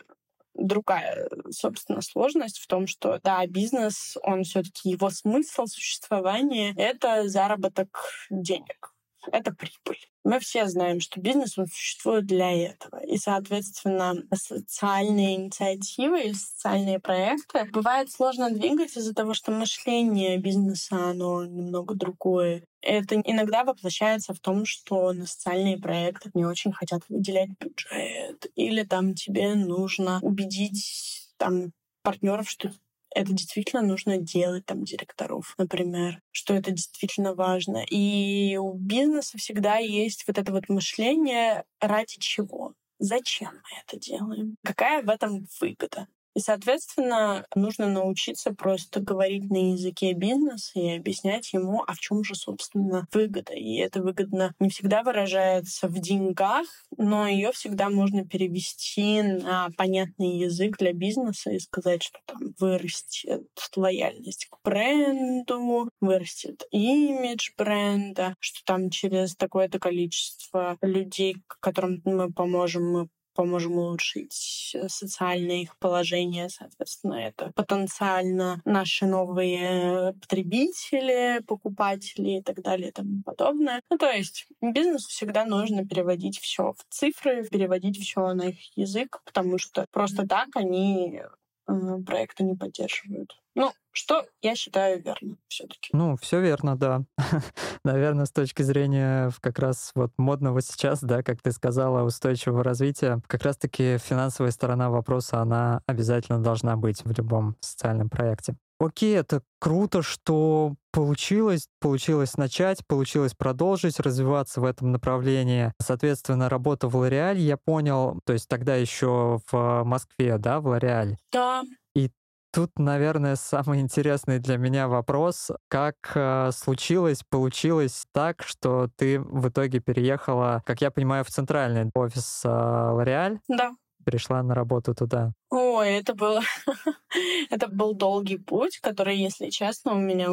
другая, 0.64 1.28
собственно, 1.50 2.00
сложность 2.00 2.58
в 2.58 2.66
том, 2.66 2.86
что, 2.86 3.20
да, 3.22 3.46
бизнес, 3.46 4.16
он 4.22 4.44
все 4.44 4.62
таки 4.62 4.90
его 4.90 5.10
смысл 5.10 5.66
существования— 5.66 6.74
это 6.76 7.28
заработок 7.28 7.88
денег, 8.30 8.93
это 9.32 9.52
прибыль. 9.52 10.00
Мы 10.24 10.40
все 10.40 10.66
знаем, 10.66 11.00
что 11.00 11.20
бизнес 11.20 11.58
он 11.58 11.66
существует 11.66 12.26
для 12.26 12.50
этого. 12.50 13.04
И, 13.04 13.18
соответственно, 13.18 14.14
социальные 14.34 15.36
инициативы 15.36 16.22
и 16.22 16.34
социальные 16.34 16.98
проекты 16.98 17.64
бывает 17.66 18.10
сложно 18.10 18.50
двигать 18.50 18.96
из-за 18.96 19.14
того, 19.14 19.34
что 19.34 19.52
мышление 19.52 20.38
бизнеса, 20.38 21.10
оно 21.10 21.44
немного 21.44 21.94
другое. 21.94 22.64
Это 22.80 23.20
иногда 23.20 23.64
воплощается 23.64 24.34
в 24.34 24.40
том, 24.40 24.64
что 24.64 25.12
на 25.12 25.26
социальные 25.26 25.78
проекты 25.78 26.30
не 26.34 26.44
очень 26.44 26.72
хотят 26.72 27.02
выделять 27.08 27.50
бюджет. 27.58 28.46
Или 28.54 28.82
там 28.82 29.14
тебе 29.14 29.54
нужно 29.54 30.20
убедить 30.22 31.32
там 31.38 31.72
партнеров, 32.02 32.48
что 32.48 32.70
это 33.14 33.32
действительно 33.32 33.82
нужно 33.82 34.18
делать, 34.18 34.66
там, 34.66 34.84
директоров, 34.84 35.54
например, 35.58 36.20
что 36.32 36.54
это 36.54 36.70
действительно 36.72 37.34
важно. 37.34 37.84
И 37.90 38.56
у 38.56 38.74
бизнеса 38.74 39.38
всегда 39.38 39.76
есть 39.78 40.24
вот 40.26 40.38
это 40.38 40.52
вот 40.52 40.68
мышление 40.68 41.64
ради 41.80 42.18
чего. 42.18 42.74
Зачем 42.98 43.50
мы 43.52 43.78
это 43.86 43.98
делаем? 43.98 44.56
Какая 44.62 45.02
в 45.02 45.08
этом 45.08 45.46
выгода? 45.60 46.08
И, 46.34 46.40
соответственно, 46.40 47.46
нужно 47.54 47.88
научиться 47.88 48.52
просто 48.52 49.00
говорить 49.00 49.50
на 49.50 49.72
языке 49.72 50.12
бизнеса 50.14 50.72
и 50.74 50.96
объяснять 50.96 51.52
ему, 51.52 51.84
а 51.86 51.94
в 51.94 52.00
чем 52.00 52.24
же, 52.24 52.34
собственно, 52.34 53.06
выгода. 53.12 53.52
И 53.52 53.76
это 53.76 54.02
выгодно 54.02 54.52
не 54.58 54.68
всегда 54.68 55.02
выражается 55.02 55.86
в 55.86 55.98
деньгах, 56.00 56.66
но 56.96 57.28
ее 57.28 57.52
всегда 57.52 57.88
можно 57.88 58.26
перевести 58.26 59.22
на 59.22 59.70
понятный 59.76 60.38
язык 60.38 60.76
для 60.78 60.92
бизнеса 60.92 61.50
и 61.50 61.60
сказать, 61.60 62.02
что 62.02 62.18
там 62.26 62.54
вырастет 62.58 63.46
лояльность 63.76 64.46
к 64.50 64.56
бренду, 64.64 65.88
вырастет 66.00 66.64
имидж 66.70 67.50
бренда, 67.56 68.34
что 68.40 68.60
там 68.64 68.90
через 68.90 69.36
такое-то 69.36 69.78
количество 69.78 70.76
людей, 70.82 71.36
которым 71.60 72.02
мы 72.04 72.32
поможем, 72.32 72.90
мы 72.90 73.08
поможем 73.34 73.78
улучшить 73.78 74.72
э, 74.74 74.88
социальное 74.88 75.62
их 75.62 75.76
положение, 75.78 76.48
соответственно, 76.48 77.14
это 77.14 77.52
потенциально 77.54 78.60
наши 78.64 79.06
новые 79.06 80.14
потребители, 80.14 81.40
покупатели 81.46 82.38
и 82.38 82.42
так 82.42 82.62
далее 82.62 82.88
и 82.88 82.92
тому 82.92 83.22
подобное. 83.22 83.82
Ну, 83.90 83.98
то 83.98 84.10
есть 84.10 84.46
бизнесу 84.60 85.08
всегда 85.08 85.44
нужно 85.44 85.86
переводить 85.86 86.38
все 86.38 86.72
в 86.72 86.84
цифры, 86.88 87.46
переводить 87.48 88.00
все 88.00 88.32
на 88.32 88.50
их 88.50 88.76
язык, 88.76 89.20
потому 89.24 89.58
что 89.58 89.86
просто 89.90 90.26
так 90.26 90.48
они 90.54 91.22
проекты 91.66 92.44
не 92.44 92.54
поддерживают. 92.54 93.36
Ну, 93.54 93.72
что 93.92 94.26
я 94.42 94.56
считаю 94.56 95.00
верно 95.00 95.36
все-таки. 95.48 95.90
Ну, 95.92 96.16
все 96.16 96.40
верно, 96.40 96.76
да. 96.76 97.04
Наверное, 97.84 98.26
с 98.26 98.32
точки 98.32 98.62
зрения 98.62 99.30
как 99.40 99.58
раз 99.58 99.92
вот 99.94 100.10
модного 100.18 100.60
сейчас, 100.60 101.00
да, 101.00 101.22
как 101.22 101.40
ты 101.40 101.52
сказала, 101.52 102.02
устойчивого 102.02 102.64
развития, 102.64 103.20
как 103.28 103.42
раз-таки 103.42 103.98
финансовая 103.98 104.50
сторона 104.50 104.90
вопроса, 104.90 105.40
она 105.40 105.82
обязательно 105.86 106.42
должна 106.42 106.76
быть 106.76 107.04
в 107.04 107.16
любом 107.16 107.56
социальном 107.60 108.10
проекте. 108.10 108.56
Окей, 108.78 109.16
это 109.16 109.42
круто, 109.60 110.02
что 110.02 110.74
получилось, 110.92 111.68
получилось 111.80 112.36
начать, 112.36 112.86
получилось 112.86 113.34
продолжить 113.34 114.00
развиваться 114.00 114.60
в 114.60 114.64
этом 114.64 114.92
направлении. 114.92 115.72
Соответственно, 115.80 116.48
работа 116.48 116.88
в 116.88 116.96
Лореаль, 116.96 117.38
я 117.38 117.56
понял, 117.56 118.20
то 118.24 118.32
есть 118.32 118.48
тогда 118.48 118.74
еще 118.76 119.38
в 119.50 119.84
Москве, 119.84 120.38
да, 120.38 120.60
в 120.60 120.66
Лореаль? 120.66 121.16
Да. 121.32 121.62
И 121.94 122.10
Тут, 122.54 122.78
наверное, 122.78 123.34
самый 123.36 123.80
интересный 123.80 124.38
для 124.38 124.56
меня 124.56 124.86
вопрос, 124.86 125.50
как 125.68 125.96
э, 126.14 126.50
случилось, 126.52 127.22
получилось 127.28 128.04
так, 128.12 128.44
что 128.44 128.88
ты 128.96 129.18
в 129.18 129.48
итоге 129.48 129.80
переехала, 129.80 130.62
как 130.64 130.80
я 130.80 130.92
понимаю, 130.92 131.24
в 131.24 131.30
центральный 131.30 131.90
офис 131.94 132.42
э? 132.44 133.38
Да. 133.48 133.72
Перешла 134.04 134.42
на 134.42 134.54
работу 134.54 134.94
туда. 134.94 135.32
Ой, 135.50 135.94
это 135.94 136.14
было... 136.14 136.42
это 137.50 137.68
был 137.68 137.94
долгий 137.94 138.38
путь, 138.38 138.78
который, 138.80 139.16
если 139.16 139.50
честно, 139.50 139.92
у 139.94 139.98
меня 139.98 140.28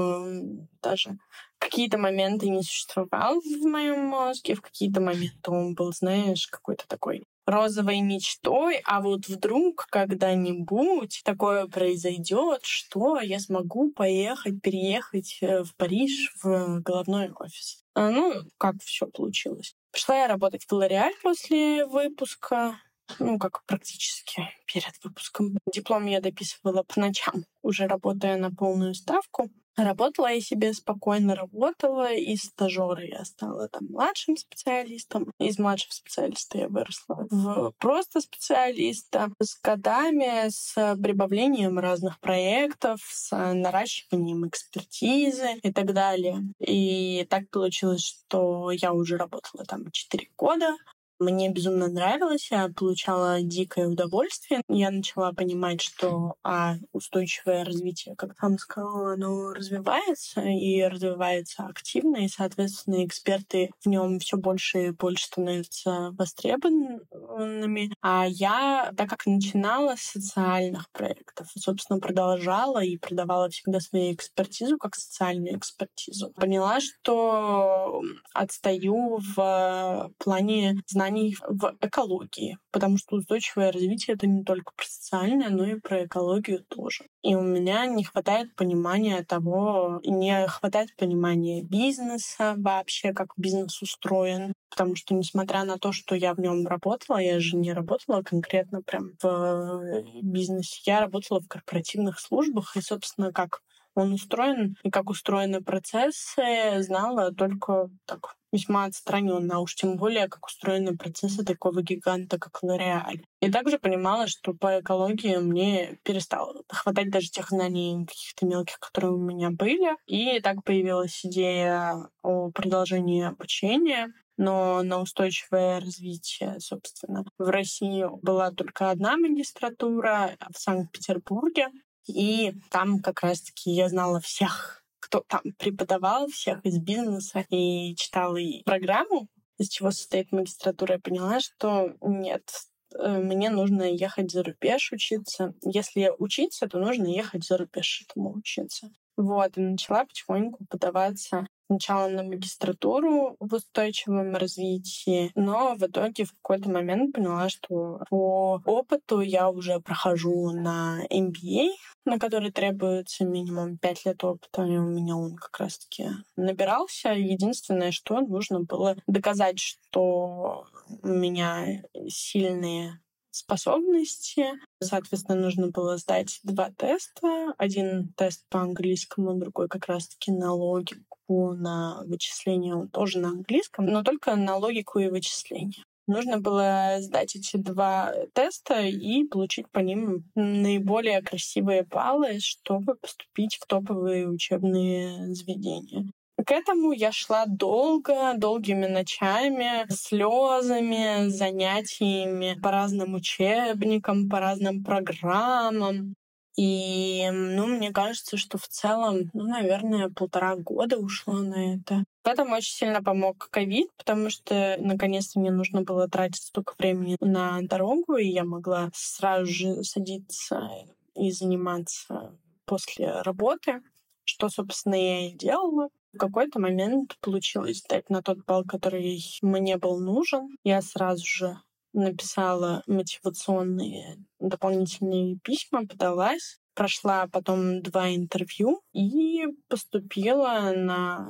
даже 0.81 1.17
какие-то 1.59 1.97
моменты 1.97 2.49
не 2.49 2.63
существовал 2.63 3.39
в 3.39 3.67
моем 3.67 4.05
мозге, 4.05 4.55
в 4.55 4.61
какие-то 4.61 4.99
моменты 4.99 5.51
он 5.51 5.75
был, 5.75 5.93
знаешь, 5.93 6.47
какой-то 6.47 6.87
такой 6.87 7.23
розовой 7.45 8.01
мечтой, 8.01 8.81
а 8.85 9.01
вот 9.01 9.27
вдруг 9.27 9.87
когда-нибудь 9.89 11.21
такое 11.23 11.67
произойдет, 11.67 12.61
что 12.63 13.19
я 13.19 13.39
смогу 13.39 13.91
поехать, 13.91 14.61
переехать 14.61 15.37
э, 15.41 15.63
в 15.63 15.75
Париж 15.75 16.33
в 16.41 16.79
головной 16.81 17.31
офис. 17.31 17.83
А, 17.93 18.09
ну, 18.09 18.33
как 18.57 18.75
все 18.83 19.07
получилось. 19.07 19.75
Пришла 19.91 20.17
я 20.17 20.27
работать 20.27 20.63
в 20.63 20.71
L'Oréal 20.71 21.11
после 21.21 21.85
выпуска, 21.85 22.79
ну, 23.19 23.37
как 23.39 23.63
практически 23.65 24.49
перед 24.65 24.93
выпуском. 25.03 25.57
Диплом 25.73 26.05
я 26.05 26.21
дописывала 26.21 26.83
по 26.83 26.99
ночам, 26.99 27.45
уже 27.61 27.87
работая 27.87 28.37
на 28.37 28.51
полную 28.51 28.93
ставку. 28.93 29.49
Работала 29.77 30.27
я 30.27 30.41
себе 30.41 30.73
спокойно, 30.73 31.33
работала. 31.33 32.13
Из 32.13 32.41
стажера 32.41 33.03
я 33.05 33.23
стала 33.23 33.69
там 33.69 33.87
младшим 33.89 34.35
специалистом. 34.35 35.31
Из 35.39 35.57
младшего 35.59 35.91
специалиста 35.93 36.57
я 36.57 36.67
выросла 36.67 37.25
в 37.29 37.71
просто 37.77 38.19
специалиста. 38.19 39.31
С 39.39 39.59
годами, 39.61 40.49
с 40.49 40.73
прибавлением 41.01 41.79
разных 41.79 42.19
проектов, 42.19 42.99
с 43.01 43.31
наращиванием 43.31 44.47
экспертизы 44.47 45.53
и 45.63 45.71
так 45.71 45.93
далее. 45.93 46.41
И 46.59 47.25
так 47.29 47.49
получилось, 47.49 48.03
что 48.03 48.71
я 48.71 48.91
уже 48.91 49.15
работала 49.15 49.63
там 49.63 49.89
4 49.89 50.27
года. 50.37 50.75
Мне 51.21 51.49
безумно 51.49 51.87
нравилось, 51.87 52.49
я 52.49 52.67
получала 52.75 53.43
дикое 53.43 53.87
удовольствие. 53.87 54.63
Я 54.67 54.89
начала 54.89 55.31
понимать, 55.33 55.79
что 55.79 56.33
а, 56.41 56.77
устойчивое 56.93 57.63
развитие, 57.63 58.15
как 58.15 58.35
там 58.35 58.57
сказала, 58.57 59.13
оно 59.13 59.53
развивается 59.53 60.41
и 60.41 60.81
развивается 60.81 61.65
активно, 61.67 62.25
и, 62.25 62.27
соответственно, 62.27 63.05
эксперты 63.05 63.69
в 63.81 63.87
нем 63.87 64.17
все 64.17 64.35
больше 64.35 64.87
и 64.87 64.89
больше 64.89 65.25
становятся 65.25 66.09
востребованными. 66.17 67.93
А 68.01 68.25
я, 68.27 68.91
так 68.97 69.07
как 69.07 69.27
начинала 69.27 69.97
с 69.97 70.01
социальных 70.01 70.89
проектов, 70.89 71.49
собственно, 71.55 71.99
продолжала 71.99 72.83
и 72.83 72.97
продавала 72.97 73.47
всегда 73.49 73.79
свою 73.79 74.15
экспертизу 74.15 74.79
как 74.79 74.95
социальную 74.95 75.55
экспертизу, 75.55 76.31
поняла, 76.31 76.79
что 76.79 78.01
отстаю 78.33 79.19
в 79.35 80.11
плане 80.17 80.81
знаний 80.87 81.10
знаний 81.11 81.35
в 81.47 81.75
экологии, 81.81 82.57
потому 82.71 82.97
что 82.97 83.17
устойчивое 83.17 83.71
развитие— 83.71 84.15
это 84.15 84.27
не 84.27 84.43
только 84.43 84.71
про 84.75 84.85
социальное, 84.85 85.49
но 85.49 85.65
и 85.65 85.79
про 85.79 86.05
экологию 86.05 86.63
тоже. 86.67 87.05
И 87.21 87.35
у 87.35 87.41
меня 87.41 87.85
не 87.85 88.03
хватает 88.03 88.55
понимания 88.55 89.23
того, 89.23 89.99
не 90.05 90.47
хватает 90.47 90.95
понимания 90.97 91.63
бизнеса 91.63 92.55
вообще, 92.57 93.13
как 93.13 93.33
бизнес 93.37 93.81
устроен, 93.81 94.53
потому 94.69 94.95
что, 94.95 95.13
несмотря 95.13 95.63
на 95.63 95.77
то, 95.77 95.91
что 95.91 96.15
я 96.15 96.33
в 96.33 96.39
нем 96.39 96.65
работала, 96.67 97.17
я 97.17 97.39
же 97.39 97.57
не 97.57 97.73
работала 97.73 98.21
конкретно 98.21 98.81
прям 98.81 99.11
в 99.21 100.03
бизнесе, 100.21 100.81
я 100.85 101.01
работала 101.01 101.41
в 101.41 101.47
корпоративных 101.47 102.19
службах, 102.19 102.75
и, 102.77 102.81
собственно, 102.81 103.31
как 103.31 103.61
он 103.93 104.13
устроен 104.13 104.77
и 104.83 104.89
как 104.89 105.09
устроены 105.09 105.61
процессы, 105.61 106.81
знала 106.81 107.33
только 107.33 107.89
так 108.05 108.35
весьма 108.51 108.85
отстраненно, 108.85 109.57
а 109.57 109.59
уж 109.59 109.75
тем 109.75 109.97
более, 109.97 110.27
как 110.27 110.45
устроены 110.45 110.97
процессы 110.97 111.43
такого 111.43 111.81
гиганта, 111.81 112.37
как 112.39 112.63
L'Oreal. 112.63 113.21
И 113.41 113.51
также 113.51 113.79
понимала, 113.79 114.27
что 114.27 114.53
по 114.53 114.79
экологии 114.79 115.37
мне 115.37 115.99
перестало 116.03 116.63
хватать 116.69 117.09
даже 117.09 117.29
тех 117.29 117.49
знаний 117.49 118.05
каких-то 118.05 118.45
мелких, 118.45 118.79
которые 118.79 119.13
у 119.13 119.17
меня 119.17 119.49
были. 119.49 119.95
И 120.05 120.39
так 120.41 120.63
появилась 120.63 121.25
идея 121.25 122.09
о 122.23 122.51
продолжении 122.51 123.23
обучения 123.23 124.13
но 124.37 124.81
на 124.81 124.99
устойчивое 124.99 125.79
развитие, 125.79 126.59
собственно. 126.59 127.23
В 127.37 127.47
России 127.49 128.05
была 128.23 128.49
только 128.49 128.89
одна 128.89 129.15
магистратура 129.15 130.35
в 130.51 130.57
Санкт-Петербурге, 130.57 131.67
и 132.07 132.53
там 132.71 133.01
как 133.01 133.21
раз-таки 133.21 133.69
я 133.69 133.87
знала 133.87 134.19
всех, 134.19 134.80
кто 135.11 135.25
там 135.27 135.41
преподавал, 135.57 136.27
всех 136.27 136.65
из 136.65 136.79
бизнеса, 136.79 137.45
и 137.49 137.93
читала 137.95 138.37
и 138.37 138.63
программу, 138.63 139.27
из 139.57 139.67
чего 139.67 139.91
состоит 139.91 140.31
магистратура, 140.31 140.93
я 140.93 140.99
поняла, 140.99 141.41
что 141.41 141.93
нет, 142.01 142.49
э, 142.97 143.17
мне 143.19 143.49
нужно 143.49 143.83
ехать 143.83 144.31
за 144.31 144.41
рубеж 144.41 144.93
учиться. 144.93 145.53
Если 145.63 146.13
учиться, 146.17 146.67
то 146.67 146.79
нужно 146.79 147.07
ехать 147.07 147.45
за 147.45 147.57
рубеж 147.57 148.05
этому 148.07 148.33
учиться. 148.37 148.89
Вот, 149.17 149.57
и 149.57 149.61
начала 149.61 150.05
потихоньку 150.05 150.65
подаваться 150.69 151.45
сначала 151.71 152.09
на 152.09 152.23
магистратуру 152.23 153.37
в 153.39 153.53
устойчивом 153.53 154.35
развитии, 154.35 155.31
но 155.35 155.75
в 155.75 155.83
итоге 155.83 156.25
в 156.25 156.33
какой-то 156.33 156.69
момент 156.69 157.13
поняла, 157.15 157.47
что 157.47 158.01
по 158.09 158.61
опыту 158.65 159.21
я 159.21 159.49
уже 159.49 159.79
прохожу 159.79 160.51
на 160.51 160.99
MBA, 161.09 161.69
на 162.05 162.19
который 162.19 162.51
требуется 162.51 163.23
минимум 163.23 163.77
5 163.77 164.05
лет 164.05 164.23
опыта, 164.25 164.63
и 164.63 164.77
у 164.77 164.89
меня 164.89 165.15
он 165.15 165.37
как 165.37 165.57
раз-таки 165.59 166.09
набирался. 166.35 167.09
Единственное, 167.09 167.91
что 167.91 168.19
нужно 168.19 168.59
было 168.59 168.97
доказать, 169.07 169.59
что 169.59 170.65
у 171.03 171.07
меня 171.07 171.83
сильные 172.09 172.99
способности. 173.31 174.47
Соответственно, 174.81 175.39
нужно 175.39 175.69
было 175.69 175.97
сдать 175.97 176.39
два 176.43 176.69
теста. 176.71 177.53
Один 177.57 178.13
тест 178.17 178.45
по 178.49 178.61
английскому, 178.61 179.35
другой 179.35 179.67
как 179.67 179.87
раз-таки 179.87 180.31
на 180.31 180.53
логику, 180.53 181.10
на 181.27 182.03
вычисление. 182.05 182.75
Он 182.75 182.89
тоже 182.89 183.19
на 183.19 183.29
английском, 183.29 183.85
но 183.85 184.03
только 184.03 184.35
на 184.35 184.57
логику 184.57 184.99
и 184.99 185.09
вычисление. 185.09 185.83
Нужно 186.07 186.39
было 186.39 186.97
сдать 186.99 187.35
эти 187.35 187.57
два 187.57 188.13
теста 188.33 188.81
и 188.81 189.23
получить 189.23 189.69
по 189.71 189.79
ним 189.79 190.25
наиболее 190.35 191.21
красивые 191.21 191.83
баллы, 191.83 192.39
чтобы 192.39 192.95
поступить 192.95 193.55
в 193.55 193.65
топовые 193.65 194.27
учебные 194.27 195.33
заведения. 195.33 196.11
К 196.43 196.51
этому 196.51 196.91
я 196.91 197.11
шла 197.11 197.45
долго, 197.45 198.33
долгими 198.35 198.87
ночами, 198.87 199.85
слезами, 199.89 201.29
занятиями 201.29 202.59
по 202.61 202.71
разным 202.71 203.13
учебникам, 203.13 204.27
по 204.27 204.39
разным 204.39 204.83
программам. 204.83 206.15
И, 206.57 207.29
ну, 207.31 207.65
мне 207.65 207.91
кажется, 207.91 208.35
что 208.37 208.57
в 208.57 208.67
целом, 208.67 209.29
ну, 209.33 209.45
наверное, 209.45 210.09
полтора 210.09 210.55
года 210.55 210.97
ушло 210.97 211.33
на 211.33 211.75
это. 211.75 212.03
В 212.23 212.27
этом 212.27 212.51
очень 212.51 212.73
сильно 212.73 213.01
помог 213.01 213.49
ковид, 213.49 213.89
потому 213.97 214.29
что 214.29 214.75
наконец-то 214.79 215.39
мне 215.39 215.51
нужно 215.51 215.81
было 215.81 216.07
тратить 216.07 216.43
столько 216.43 216.73
времени 216.77 217.15
на 217.19 217.61
дорогу, 217.61 218.17
и 218.17 218.27
я 218.27 218.43
могла 218.43 218.89
сразу 218.93 219.45
же 219.45 219.83
садиться 219.83 220.69
и 221.15 221.31
заниматься 221.31 222.37
после 222.65 223.21
работы, 223.21 223.81
что, 224.23 224.49
собственно, 224.49 224.95
я 224.95 225.27
и 225.27 225.33
делала. 225.33 225.89
В 226.13 226.17
какой-то 226.17 226.59
момент 226.59 227.17
получилось 227.21 227.83
дать 227.87 228.09
на 228.09 228.21
тот 228.21 228.39
балл, 228.45 228.65
который 228.65 229.23
мне 229.41 229.77
был 229.77 229.99
нужен. 229.99 230.57
Я 230.63 230.81
сразу 230.81 231.25
же 231.25 231.57
написала 231.93 232.83
мотивационные 232.87 234.17
дополнительные 234.39 235.37
письма, 235.43 235.85
подалась, 235.85 236.59
прошла 236.73 237.27
потом 237.27 237.81
два 237.81 238.13
интервью 238.15 238.81
и 238.93 239.45
поступила 239.67 240.73
на 240.75 241.29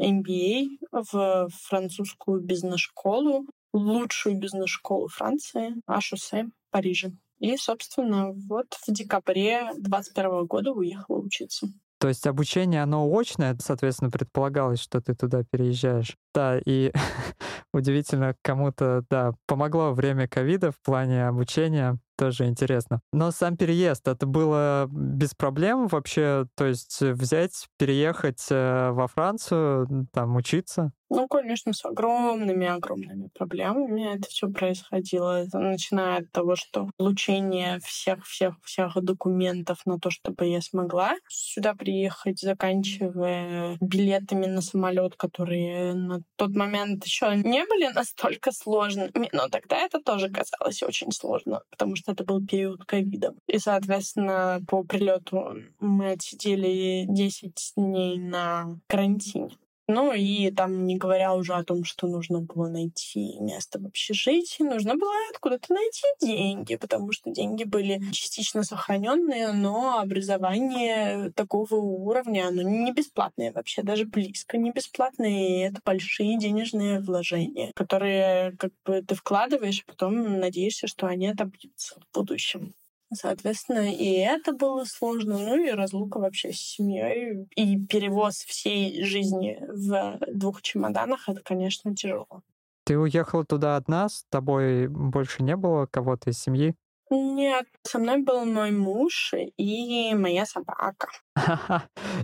MBA 0.00 0.66
в 0.90 1.48
французскую 1.68 2.40
бизнес-школу, 2.40 3.46
лучшую 3.72 4.38
бизнес-школу 4.38 5.08
Франции, 5.08 5.74
HEC, 5.88 6.48
Париже. 6.70 7.12
И, 7.38 7.56
собственно, 7.56 8.32
вот 8.48 8.74
в 8.86 8.92
декабре 8.92 9.70
2021 9.76 10.46
года 10.46 10.72
уехала 10.72 11.18
учиться. 11.18 11.68
То 12.00 12.08
есть 12.08 12.26
обучение, 12.26 12.82
оно 12.82 13.08
очное, 13.16 13.56
соответственно, 13.60 14.10
предполагалось, 14.10 14.80
что 14.80 15.00
ты 15.00 15.14
туда 15.14 15.42
переезжаешь. 15.50 16.16
Да, 16.32 16.58
и 16.64 16.92
удивительно, 17.78 18.34
кому-то, 18.42 19.04
да, 19.10 19.32
помогло 19.46 19.92
время 19.92 20.28
ковида 20.28 20.72
в 20.72 20.80
плане 20.80 21.26
обучения, 21.26 21.98
тоже 22.16 22.46
интересно. 22.46 23.00
Но 23.12 23.30
сам 23.30 23.56
переезд, 23.56 24.06
это 24.08 24.26
было 24.26 24.88
без 24.90 25.34
проблем 25.34 25.86
вообще, 25.86 26.46
то 26.56 26.66
есть 26.66 27.00
взять, 27.00 27.68
переехать 27.78 28.46
э, 28.50 28.90
во 28.90 29.06
Францию, 29.06 30.08
там 30.12 30.36
учиться? 30.36 30.92
Ну, 31.10 31.26
конечно, 31.26 31.72
с 31.72 31.84
огромными-огромными 31.84 33.30
проблемами 33.34 34.16
это 34.16 34.28
все 34.28 34.48
происходило, 34.48 35.46
начиная 35.52 36.18
от 36.18 36.30
того, 36.32 36.54
что 36.54 36.90
получение 36.98 37.80
всех-всех-всех 37.80 39.02
документов 39.02 39.78
на 39.86 39.98
то, 39.98 40.10
чтобы 40.10 40.46
я 40.46 40.60
смогла 40.60 41.16
сюда 41.28 41.74
приехать, 41.74 42.40
заканчивая 42.40 43.78
билетами 43.80 44.46
на 44.46 44.60
самолет, 44.60 45.16
которые 45.16 45.94
на 45.94 46.20
тот 46.36 46.54
момент 46.54 47.04
еще 47.06 47.34
не 47.36 47.64
были 47.64 47.90
настолько 47.92 48.52
сложными, 48.52 49.30
но 49.32 49.48
тогда 49.48 49.78
это 49.78 50.00
тоже 50.00 50.28
казалось 50.28 50.82
очень 50.82 51.10
сложно, 51.12 51.62
потому 51.70 51.96
что 51.96 52.12
это 52.12 52.24
был 52.24 52.44
период 52.46 52.84
ковида. 52.84 53.34
И, 53.46 53.58
соответственно, 53.58 54.60
по 54.68 54.84
прилету 54.84 55.56
мы 55.80 56.10
отсидели 56.12 57.06
10 57.08 57.72
дней 57.76 58.18
на 58.18 58.78
карантине. 58.88 59.56
Ну 59.90 60.12
и 60.12 60.50
там, 60.50 60.84
не 60.86 60.98
говоря 60.98 61.34
уже 61.34 61.54
о 61.54 61.64
том, 61.64 61.82
что 61.84 62.06
нужно 62.06 62.40
было 62.42 62.68
найти 62.68 63.38
место 63.40 63.78
в 63.80 63.86
общежитии, 63.86 64.62
нужно 64.62 64.96
было 64.96 65.10
откуда-то 65.30 65.72
найти 65.72 66.02
деньги, 66.20 66.76
потому 66.76 67.10
что 67.12 67.30
деньги 67.30 67.64
были 67.64 67.98
частично 68.12 68.64
сохраненные, 68.64 69.52
но 69.52 69.98
образование 69.98 71.32
такого 71.32 71.76
уровня, 71.76 72.48
оно 72.48 72.60
не 72.60 72.92
бесплатное 72.92 73.50
вообще, 73.50 73.82
даже 73.82 74.04
близко 74.04 74.58
не 74.58 74.72
бесплатное, 74.72 75.30
и 75.30 75.58
это 75.60 75.80
большие 75.82 76.38
денежные 76.38 77.00
вложения, 77.00 77.72
которые 77.74 78.52
как 78.58 78.72
бы 78.84 79.00
ты 79.02 79.14
вкладываешь, 79.14 79.84
а 79.86 79.90
потом 79.92 80.38
надеешься, 80.38 80.86
что 80.86 81.06
они 81.06 81.28
отобьются 81.28 81.98
в 81.98 82.14
будущем. 82.14 82.74
Соответственно, 83.12 83.90
и 83.94 84.04
это 84.18 84.52
было 84.52 84.84
сложно, 84.84 85.38
ну 85.38 85.56
и 85.64 85.70
разлука 85.70 86.18
вообще 86.18 86.52
с 86.52 86.58
семьей. 86.58 87.46
И 87.56 87.78
перевоз 87.86 88.36
всей 88.44 89.02
жизни 89.04 89.58
в 89.66 90.18
двух 90.32 90.60
чемоданах— 90.62 91.24
это, 91.28 91.40
конечно, 91.42 91.94
тяжело. 91.94 92.42
Ты 92.84 92.98
уехала 92.98 93.44
туда 93.44 93.76
одна, 93.76 94.08
с 94.08 94.24
тобой 94.28 94.88
больше 94.88 95.42
не 95.42 95.56
было 95.56 95.86
кого-то 95.86 96.30
из 96.30 96.38
семьи? 96.38 96.74
Нет, 97.10 97.66
со 97.82 97.98
мной 97.98 98.18
был 98.18 98.44
мой 98.44 98.70
муж 98.70 99.34
и 99.56 100.14
моя 100.14 100.44
собака. 100.44 101.08